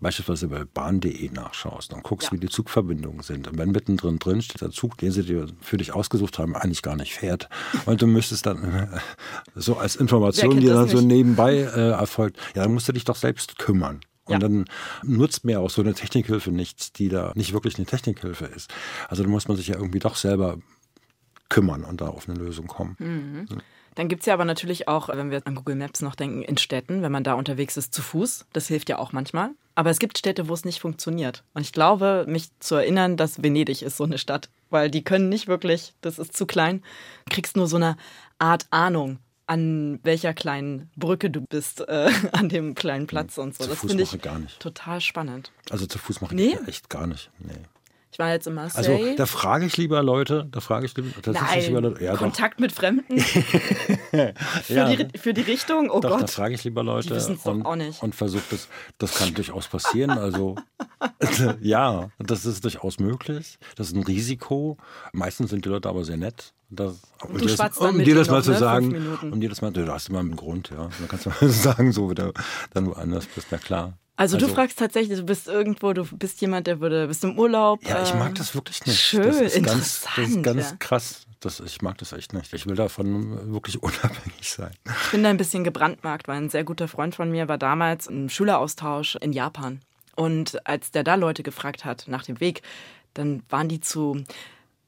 beispielsweise 0.00 0.48
bei 0.48 0.64
bahn.de 0.64 1.30
nachschaust 1.30 1.92
und 1.92 2.02
guckst, 2.02 2.28
ja. 2.28 2.32
wie 2.32 2.40
die 2.40 2.48
Zugverbindungen 2.48 3.22
sind 3.22 3.48
und 3.48 3.56
wenn 3.56 3.70
mittendrin 3.70 4.18
drin 4.18 4.42
steht 4.42 4.60
der 4.60 4.70
Zug, 4.70 4.98
den 4.98 5.12
sie 5.12 5.22
dir 5.22 5.46
für 5.60 5.76
dich 5.76 5.94
ausgesucht 5.94 6.38
haben, 6.38 6.56
eigentlich 6.56 6.82
gar 6.82 6.96
nicht 6.96 7.14
fährt 7.14 7.48
und 7.86 8.02
du 8.02 8.06
müsstest 8.06 8.46
dann 8.46 9.00
so 9.54 9.76
als 9.76 9.96
Information, 9.96 10.60
die 10.60 10.66
dann 10.66 10.88
so 10.88 11.00
nebenbei 11.00 11.56
äh, 11.56 11.90
erfolgt, 11.90 12.36
ja, 12.54 12.64
dann 12.64 12.74
musst 12.74 12.88
du 12.88 12.92
dich 12.92 13.04
doch 13.04 13.16
selbst 13.16 13.58
kümmern. 13.58 14.00
Und 14.30 14.42
ja. 14.42 14.48
dann 14.48 14.64
nutzt 15.02 15.44
mir 15.44 15.60
auch 15.60 15.70
so 15.70 15.82
eine 15.82 15.94
Technikhilfe 15.94 16.50
nichts, 16.50 16.92
die 16.92 17.08
da 17.08 17.32
nicht 17.34 17.52
wirklich 17.52 17.76
eine 17.76 17.86
Technikhilfe 17.86 18.46
ist. 18.46 18.72
Also 19.08 19.22
da 19.22 19.28
muss 19.28 19.48
man 19.48 19.56
sich 19.56 19.68
ja 19.68 19.74
irgendwie 19.74 19.98
doch 19.98 20.16
selber 20.16 20.58
kümmern 21.48 21.84
und 21.84 22.00
da 22.00 22.08
auf 22.08 22.28
eine 22.28 22.38
Lösung 22.38 22.66
kommen. 22.66 22.96
Mhm. 22.98 23.46
Dann 23.96 24.08
gibt 24.08 24.22
es 24.22 24.26
ja 24.26 24.34
aber 24.34 24.44
natürlich 24.44 24.88
auch, 24.88 25.08
wenn 25.08 25.30
wir 25.30 25.42
an 25.44 25.56
Google 25.56 25.74
Maps 25.74 26.00
noch 26.00 26.14
denken, 26.14 26.42
in 26.42 26.56
Städten, 26.56 27.02
wenn 27.02 27.12
man 27.12 27.24
da 27.24 27.34
unterwegs 27.34 27.76
ist, 27.76 27.92
zu 27.92 28.02
Fuß. 28.02 28.46
Das 28.52 28.68
hilft 28.68 28.88
ja 28.88 28.98
auch 28.98 29.12
manchmal. 29.12 29.50
Aber 29.74 29.90
es 29.90 29.98
gibt 29.98 30.16
Städte, 30.16 30.48
wo 30.48 30.54
es 30.54 30.64
nicht 30.64 30.80
funktioniert. 30.80 31.42
Und 31.54 31.62
ich 31.62 31.72
glaube, 31.72 32.24
mich 32.28 32.48
zu 32.60 32.76
erinnern, 32.76 33.16
dass 33.16 33.42
Venedig 33.42 33.82
ist 33.82 33.96
so 33.96 34.04
eine 34.04 34.18
Stadt. 34.18 34.48
Weil 34.70 34.90
die 34.90 35.02
können 35.02 35.28
nicht 35.28 35.48
wirklich, 35.48 35.94
das 36.00 36.18
ist 36.20 36.36
zu 36.36 36.46
klein. 36.46 36.82
Du 37.26 37.34
kriegst 37.34 37.56
nur 37.56 37.66
so 37.66 37.76
eine 37.76 37.96
Art 38.38 38.66
Ahnung, 38.70 39.18
an 39.50 39.98
welcher 40.04 40.32
kleinen 40.32 40.90
Brücke 40.94 41.28
du 41.28 41.40
bist, 41.40 41.80
äh, 41.80 42.12
an 42.32 42.48
dem 42.48 42.76
kleinen 42.76 43.08
Platz 43.08 43.36
und 43.36 43.56
so. 43.56 43.64
Zu 43.64 43.70
das 43.70 43.80
finde 43.80 44.04
ich 44.04 44.22
gar 44.22 44.38
nicht. 44.38 44.60
total 44.60 45.00
spannend. 45.00 45.50
Also 45.70 45.86
zu 45.86 45.98
Fuß 45.98 46.20
mache 46.20 46.36
ich 46.36 46.40
nee? 46.40 46.58
echt 46.68 46.88
gar 46.88 47.08
nicht. 47.08 47.30
Nee. 47.40 47.54
Ich 48.12 48.18
war 48.18 48.30
jetzt 48.30 48.46
in 48.46 48.54
Marseille. 48.54 48.96
Also 48.96 49.16
da 49.16 49.26
frage 49.26 49.66
ich 49.66 49.76
lieber 49.76 50.02
Leute, 50.02 50.48
da 50.50 50.60
frage 50.60 50.86
ich 50.86 50.94
tatsächlich 50.94 51.68
lieber 51.68 51.80
Leute. 51.80 52.04
Ja, 52.04 52.16
Kontakt 52.16 52.54
doch. 52.54 52.60
mit 52.60 52.72
Fremden 52.72 53.18
für, 53.20 54.34
ja, 54.68 54.94
die, 54.94 55.18
für 55.18 55.32
die 55.32 55.42
Richtung, 55.42 55.90
oh 55.90 56.00
doch, 56.00 56.10
Gott. 56.10 56.22
Da 56.22 56.26
frage 56.26 56.54
ich 56.54 56.64
lieber 56.64 56.82
Leute 56.82 57.14
und, 57.44 57.64
und 57.64 58.14
versuche 58.14 58.42
das, 58.50 58.68
das 58.98 59.14
kann 59.14 59.32
durchaus 59.34 59.68
passieren. 59.68 60.10
Also 60.10 60.56
ja, 61.60 62.10
das 62.18 62.44
ist 62.46 62.64
durchaus 62.64 62.98
möglich. 62.98 63.58
Das 63.76 63.88
ist 63.88 63.96
ein 63.96 64.02
Risiko. 64.02 64.76
Meistens 65.12 65.50
sind 65.50 65.64
die 65.64 65.68
Leute 65.68 65.88
aber 65.88 66.04
sehr 66.04 66.16
nett. 66.16 66.52
Das, 66.68 67.00
um, 67.26 67.36
dir 67.36 67.56
das, 67.56 67.78
um 67.78 67.98
dir 67.98 68.14
das 68.14 68.28
mal 68.28 68.36
noch, 68.36 68.44
zu 68.44 68.52
ne? 68.52 68.58
sagen, 68.58 69.18
um 69.22 69.40
dir 69.40 69.48
das 69.48 69.60
mal, 69.60 69.72
du 69.72 69.86
hast 69.88 70.08
immer 70.08 70.20
einen 70.20 70.36
Grund, 70.36 70.70
ja. 70.70 70.88
Dann 70.98 71.08
kannst 71.08 71.26
du 71.26 71.30
mal 71.30 71.48
sagen, 71.50 71.92
so, 71.92 72.08
wenn 72.08 72.14
du 72.14 72.32
dann 72.72 72.86
woanders 72.86 73.26
bist, 73.26 73.48
na 73.50 73.58
klar. 73.58 73.98
Also, 74.20 74.36
also, 74.36 74.48
du 74.48 74.52
fragst 74.52 74.78
tatsächlich, 74.78 75.18
du 75.18 75.24
bist 75.24 75.48
irgendwo, 75.48 75.94
du 75.94 76.04
bist 76.04 76.42
jemand, 76.42 76.66
der 76.66 76.80
würde, 76.80 77.06
bist 77.06 77.24
im 77.24 77.38
Urlaub. 77.38 77.82
Ja, 77.88 78.02
ich 78.02 78.12
mag 78.12 78.34
das 78.34 78.54
wirklich 78.54 78.84
nicht. 78.84 79.00
Schön, 79.00 79.22
das 79.22 79.40
ist 79.40 79.56
interessant. 79.56 79.64
Ganz, 79.64 80.04
das 80.14 80.28
ist 80.28 80.42
ganz 80.42 80.70
ja. 80.72 80.76
krass. 80.78 81.26
Das, 81.40 81.60
ich 81.60 81.80
mag 81.80 81.96
das 81.96 82.12
echt 82.12 82.34
nicht. 82.34 82.52
Ich 82.52 82.66
will 82.66 82.74
davon 82.74 83.50
wirklich 83.50 83.82
unabhängig 83.82 84.50
sein. 84.50 84.72
Ich 84.84 85.12
bin 85.12 85.22
da 85.22 85.30
ein 85.30 85.38
bisschen 85.38 85.64
gebrandmarkt, 85.64 86.28
weil 86.28 86.36
ein 86.36 86.50
sehr 86.50 86.64
guter 86.64 86.86
Freund 86.86 87.14
von 87.14 87.30
mir 87.30 87.48
war 87.48 87.56
damals 87.56 88.08
im 88.08 88.28
Schüleraustausch 88.28 89.16
in 89.22 89.32
Japan. 89.32 89.80
Und 90.16 90.66
als 90.66 90.90
der 90.90 91.02
da 91.02 91.14
Leute 91.14 91.42
gefragt 91.42 91.86
hat 91.86 92.04
nach 92.06 92.24
dem 92.24 92.40
Weg, 92.40 92.60
dann 93.14 93.42
waren 93.48 93.70
die 93.70 93.80
zu 93.80 94.22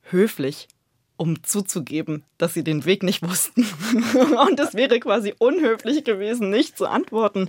höflich 0.02 0.68
um 1.16 1.42
zuzugeben, 1.44 2.24
dass 2.36 2.52
sie 2.52 2.64
den 2.64 2.84
Weg 2.84 3.02
nicht 3.04 3.22
wussten. 3.22 3.62
Und 4.48 4.58
es 4.58 4.74
wäre 4.74 4.98
quasi 4.98 5.34
unhöflich 5.38 6.04
gewesen, 6.04 6.50
nicht 6.50 6.76
zu 6.76 6.86
antworten. 6.86 7.48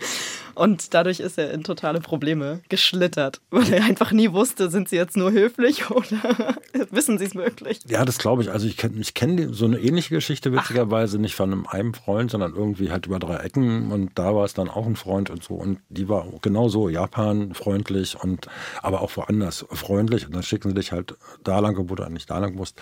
Und 0.55 0.93
dadurch 0.93 1.19
ist 1.19 1.37
er 1.37 1.51
in 1.51 1.63
totale 1.63 1.99
Probleme 1.99 2.61
geschlittert, 2.69 3.41
weil 3.49 3.71
er 3.73 3.83
einfach 3.85 4.11
nie 4.11 4.31
wusste, 4.31 4.69
sind 4.69 4.89
sie 4.89 4.95
jetzt 4.95 5.17
nur 5.17 5.31
höflich 5.31 5.89
oder 5.91 6.55
wissen 6.91 7.17
sie 7.17 7.25
es 7.25 7.35
wirklich? 7.35 7.79
Ja, 7.87 8.05
das 8.05 8.17
glaube 8.17 8.43
ich. 8.43 8.51
Also 8.51 8.67
ich 8.67 8.77
kenne 8.77 8.99
ich 8.99 9.13
kenn 9.13 9.53
so 9.53 9.65
eine 9.65 9.79
ähnliche 9.79 10.13
Geschichte 10.13 10.51
witzigerweise 10.53 11.17
Ach. 11.17 11.21
nicht 11.21 11.35
von 11.35 11.65
einem 11.67 11.93
Freund, 11.93 12.31
sondern 12.31 12.53
irgendwie 12.55 12.91
halt 12.91 13.05
über 13.07 13.19
drei 13.19 13.37
Ecken 13.37 13.91
und 13.91 14.11
da 14.15 14.35
war 14.35 14.45
es 14.45 14.53
dann 14.53 14.69
auch 14.69 14.85
ein 14.85 14.95
Freund 14.95 15.29
und 15.29 15.43
so 15.43 15.55
und 15.55 15.79
die 15.89 16.09
war 16.09 16.25
genau 16.41 16.69
so 16.69 16.89
Japan 16.89 17.53
freundlich 17.53 18.21
und 18.21 18.47
aber 18.81 19.01
auch 19.01 19.15
woanders 19.15 19.65
freundlich 19.71 20.25
und 20.25 20.35
dann 20.35 20.43
schicken 20.43 20.69
sie 20.69 20.75
dich 20.75 20.91
halt 20.91 21.15
da 21.43 21.59
lang, 21.59 21.77
wo 21.89 21.95
du 21.95 22.03
nicht 22.09 22.29
da 22.29 22.37
lang 22.37 22.55
musst. 22.55 22.79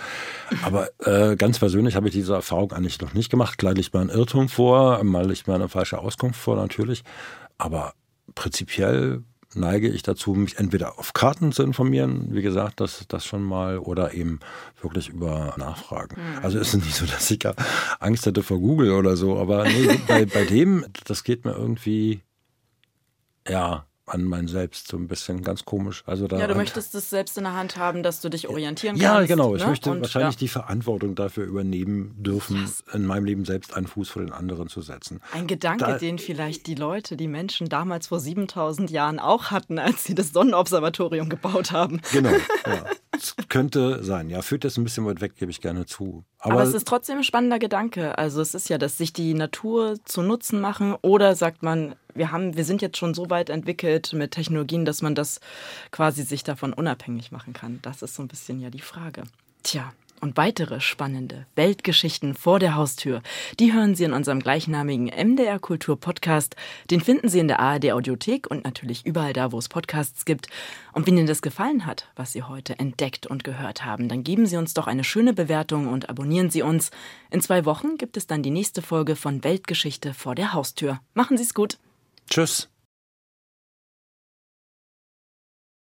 Aber 0.63 0.89
äh, 0.99 1.35
ganz 1.35 1.59
persönlich 1.59 1.95
habe 1.95 2.07
ich 2.07 2.13
diese 2.13 2.33
Erfahrung 2.33 2.71
eigentlich 2.71 2.99
noch 3.01 3.13
nicht 3.13 3.29
gemacht. 3.29 3.57
Klar 3.57 3.73
liegt 3.73 3.93
mir 3.93 4.01
ein 4.01 4.09
Irrtum 4.09 4.49
vor, 4.49 5.03
mal 5.03 5.27
liegt 5.27 5.47
mir 5.47 5.55
eine 5.55 5.69
falsche 5.69 5.99
Auskunft 5.99 6.39
vor 6.39 6.55
natürlich. 6.55 7.03
Aber 7.61 7.93
prinzipiell 8.33 9.23
neige 9.53 9.87
ich 9.87 10.01
dazu, 10.01 10.33
mich 10.33 10.57
entweder 10.57 10.97
auf 10.97 11.13
Karten 11.13 11.51
zu 11.51 11.61
informieren, 11.61 12.29
wie 12.31 12.41
gesagt, 12.41 12.79
das, 12.79 13.05
das 13.07 13.23
schon 13.23 13.43
mal, 13.43 13.77
oder 13.77 14.15
eben 14.15 14.39
wirklich 14.81 15.09
über 15.09 15.53
Nachfragen. 15.57 16.15
Mhm. 16.19 16.39
Also 16.43 16.57
ist 16.57 16.73
es 16.73 16.83
nicht 16.83 16.95
so, 16.95 17.05
dass 17.05 17.29
ich 17.29 17.37
gar 17.37 17.53
Angst 17.99 18.25
hätte 18.25 18.41
vor 18.41 18.57
Google 18.57 18.93
oder 18.93 19.15
so, 19.15 19.37
aber 19.37 19.65
nee, 19.65 19.99
bei, 20.07 20.25
bei 20.25 20.45
dem, 20.45 20.85
das 21.05 21.23
geht 21.23 21.45
mir 21.45 21.51
irgendwie, 21.51 22.21
ja, 23.47 23.85
an 24.11 24.23
mein 24.23 24.47
Selbst 24.47 24.89
so 24.89 24.97
ein 24.97 25.07
bisschen 25.07 25.41
ganz 25.41 25.65
komisch. 25.65 26.03
Also 26.05 26.27
da 26.27 26.37
ja, 26.37 26.47
du 26.47 26.55
möchtest 26.55 26.93
es 26.95 27.09
selbst 27.09 27.37
in 27.37 27.45
der 27.45 27.53
Hand 27.53 27.77
haben, 27.77 28.03
dass 28.03 28.21
du 28.21 28.29
dich 28.29 28.49
orientieren 28.49 28.97
ja, 28.97 29.13
kannst. 29.13 29.29
Ja, 29.29 29.35
genau. 29.35 29.55
Ich 29.55 29.63
ne? 29.63 29.69
möchte 29.69 29.89
Und, 29.89 30.01
wahrscheinlich 30.01 30.35
ja. 30.35 30.39
die 30.39 30.47
Verantwortung 30.47 31.15
dafür 31.15 31.45
übernehmen 31.45 32.13
dürfen, 32.17 32.57
yes. 32.61 32.83
in 32.93 33.05
meinem 33.05 33.25
Leben 33.25 33.45
selbst 33.45 33.73
einen 33.73 33.87
Fuß 33.87 34.09
vor 34.09 34.21
den 34.21 34.33
anderen 34.33 34.67
zu 34.67 34.81
setzen. 34.81 35.21
Ein 35.33 35.47
Gedanke, 35.47 35.85
da, 35.85 35.97
den 35.97 36.19
vielleicht 36.19 36.67
die 36.67 36.75
Leute, 36.75 37.15
die 37.15 37.27
Menschen 37.27 37.69
damals 37.69 38.07
vor 38.07 38.19
7000 38.19 38.91
Jahren 38.91 39.19
auch 39.19 39.51
hatten, 39.51 39.79
als 39.79 40.03
sie 40.03 40.15
das 40.15 40.33
Sonnenobservatorium 40.33 41.29
gebaut 41.29 41.71
haben. 41.71 42.01
Genau. 42.11 42.31
Ja. 42.31 42.85
Das 43.11 43.35
könnte 43.49 44.03
sein. 44.03 44.29
Ja, 44.29 44.41
führt 44.41 44.63
jetzt 44.63 44.77
ein 44.77 44.83
bisschen 44.83 45.05
weit 45.05 45.21
weg, 45.21 45.35
gebe 45.35 45.51
ich 45.51 45.61
gerne 45.61 45.85
zu. 45.85 46.23
Aber, 46.39 46.53
Aber, 46.53 46.63
es 46.63 46.73
ist 46.73 46.87
trotzdem 46.87 47.17
ein 47.17 47.23
spannender 47.23 47.59
Gedanke. 47.59 48.17
Also 48.17 48.41
es 48.41 48.55
ist 48.55 48.69
ja, 48.69 48.77
dass 48.77 48.97
sich 48.97 49.13
die 49.13 49.33
Natur 49.33 49.99
zu 50.05 50.21
Nutzen 50.21 50.59
machen 50.61 50.95
oder 51.01 51.35
sagt 51.35 51.61
man, 51.61 51.95
wir 52.13 52.31
haben, 52.31 52.55
wir 52.55 52.65
sind 52.65 52.81
jetzt 52.81 52.97
schon 52.97 53.13
so 53.13 53.29
weit 53.29 53.49
entwickelt 53.49 54.13
mit 54.13 54.31
Technologien, 54.31 54.85
dass 54.85 55.01
man 55.01 55.15
das 55.15 55.39
quasi 55.91 56.23
sich 56.23 56.43
davon 56.43 56.73
unabhängig 56.73 57.31
machen 57.31 57.53
kann. 57.53 57.79
Das 57.81 58.01
ist 58.01 58.15
so 58.15 58.23
ein 58.23 58.27
bisschen 58.27 58.59
ja 58.59 58.69
die 58.69 58.81
Frage. 58.81 59.23
Tja, 59.63 59.91
und 60.21 60.37
weitere 60.37 60.79
spannende 60.79 61.47
Weltgeschichten 61.55 62.35
vor 62.35 62.59
der 62.59 62.75
Haustür, 62.75 63.21
die 63.59 63.73
hören 63.73 63.95
Sie 63.95 64.03
in 64.03 64.13
unserem 64.13 64.39
gleichnamigen 64.39 65.07
MDR 65.07 65.59
Kultur 65.59 65.99
Podcast. 65.99 66.55
Den 66.91 67.01
finden 67.01 67.27
Sie 67.27 67.39
in 67.39 67.47
der 67.47 67.59
ARD 67.59 67.91
Audiothek 67.91 68.49
und 68.49 68.63
natürlich 68.63 69.05
überall 69.05 69.33
da, 69.33 69.51
wo 69.51 69.57
es 69.57 69.67
Podcasts 69.67 70.23
gibt. 70.25 70.47
Und 70.93 71.07
wenn 71.07 71.17
Ihnen 71.17 71.27
das 71.27 71.41
gefallen 71.41 71.87
hat, 71.87 72.07
was 72.15 72.31
Sie 72.31 72.43
heute 72.43 72.77
entdeckt 72.77 73.25
und 73.25 73.43
gehört 73.43 73.83
haben, 73.83 74.07
dann 74.07 74.23
geben 74.23 74.45
Sie 74.45 74.57
uns 74.57 74.75
doch 74.75 74.87
eine 74.87 75.03
schöne 75.03 75.33
Bewertung 75.33 75.87
und 75.87 76.09
abonnieren 76.09 76.51
Sie 76.51 76.61
uns. 76.61 76.91
In 77.31 77.41
zwei 77.41 77.65
Wochen 77.65 77.97
gibt 77.97 78.15
es 78.15 78.27
dann 78.27 78.43
die 78.43 78.51
nächste 78.51 78.83
Folge 78.83 79.15
von 79.15 79.43
Weltgeschichte 79.43 80.13
vor 80.13 80.35
der 80.35 80.53
Haustür. 80.53 80.99
Machen 81.15 81.37
Sie 81.37 81.43
es 81.43 81.55
gut. 81.55 81.79
Tschüss. 82.31 82.70